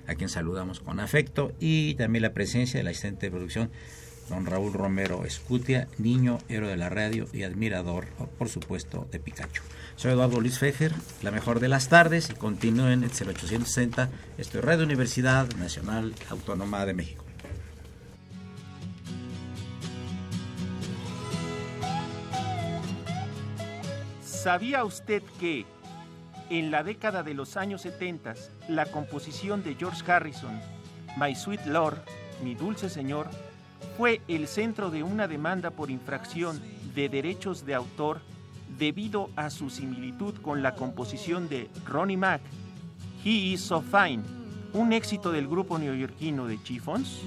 [0.07, 3.70] a quien saludamos con afecto, y también la presencia del asistente de producción,
[4.31, 8.07] don Raúl Romero Escutia, niño, héroe de la radio y admirador,
[8.39, 9.62] por supuesto, de Pikachu.
[9.97, 14.09] Soy Eduardo Luis Fejer, la mejor de las tardes, y continúen el 0860,
[14.39, 17.24] esto es Radio Universidad Nacional Autónoma de México.
[24.24, 25.66] ¿Sabía usted que
[26.49, 28.35] en la década de los años 70
[28.68, 30.59] la composición de George Harrison,
[31.18, 31.99] My Sweet Lord,
[32.43, 33.28] Mi Dulce Señor,
[34.01, 36.59] fue el centro de una demanda por infracción
[36.94, 38.22] de derechos de autor
[38.78, 42.40] debido a su similitud con la composición de Ronnie Mack,
[43.22, 44.22] He Is So Fine,
[44.72, 47.18] un éxito del grupo neoyorquino de Chiffons?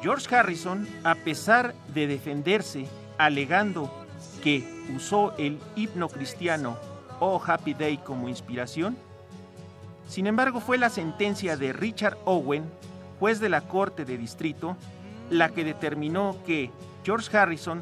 [0.00, 3.92] George Harrison, a pesar de defenderse alegando
[4.42, 4.64] que
[4.96, 6.78] usó el himno cristiano
[7.18, 8.96] Oh Happy Day como inspiración,
[10.10, 12.64] sin embargo fue la sentencia de Richard Owen,
[13.20, 14.76] juez de la Corte de Distrito,
[15.30, 16.72] la que determinó que
[17.04, 17.80] George Harrison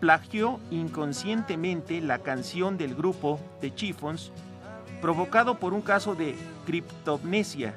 [0.00, 4.32] plagió inconscientemente la canción del grupo The Chiffons,
[5.02, 7.74] provocado por un caso de criptomnesia,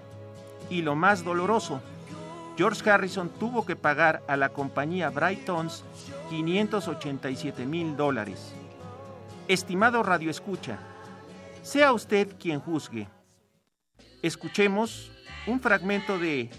[0.69, 1.81] y lo más doloroso,
[2.55, 5.83] George Harrison tuvo que pagar a la compañía Brightons
[6.29, 8.53] 587 mil dólares.
[9.49, 10.79] Estimado Radio Escucha,
[11.61, 13.09] sea usted quien juzgue.
[14.21, 15.11] Escuchemos
[15.47, 16.51] un fragmento de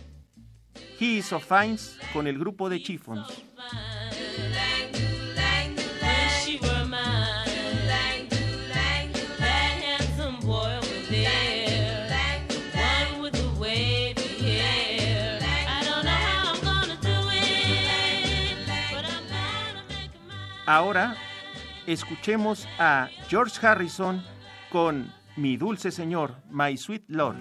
[0.98, 3.28] He is so Fines con el grupo de Chiffons.
[20.66, 21.16] Ahora
[21.86, 24.24] escuchemos a George Harrison
[24.70, 27.36] con Mi dulce Señor, My Sweet Lord.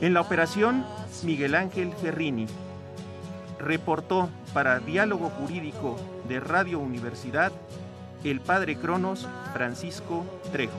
[0.00, 0.84] En la operación,
[1.24, 2.46] Miguel Ángel Ferrini
[3.58, 5.96] reportó para Diálogo Jurídico
[6.28, 7.50] de Radio Universidad
[8.22, 10.78] el padre Cronos Francisco Trejo.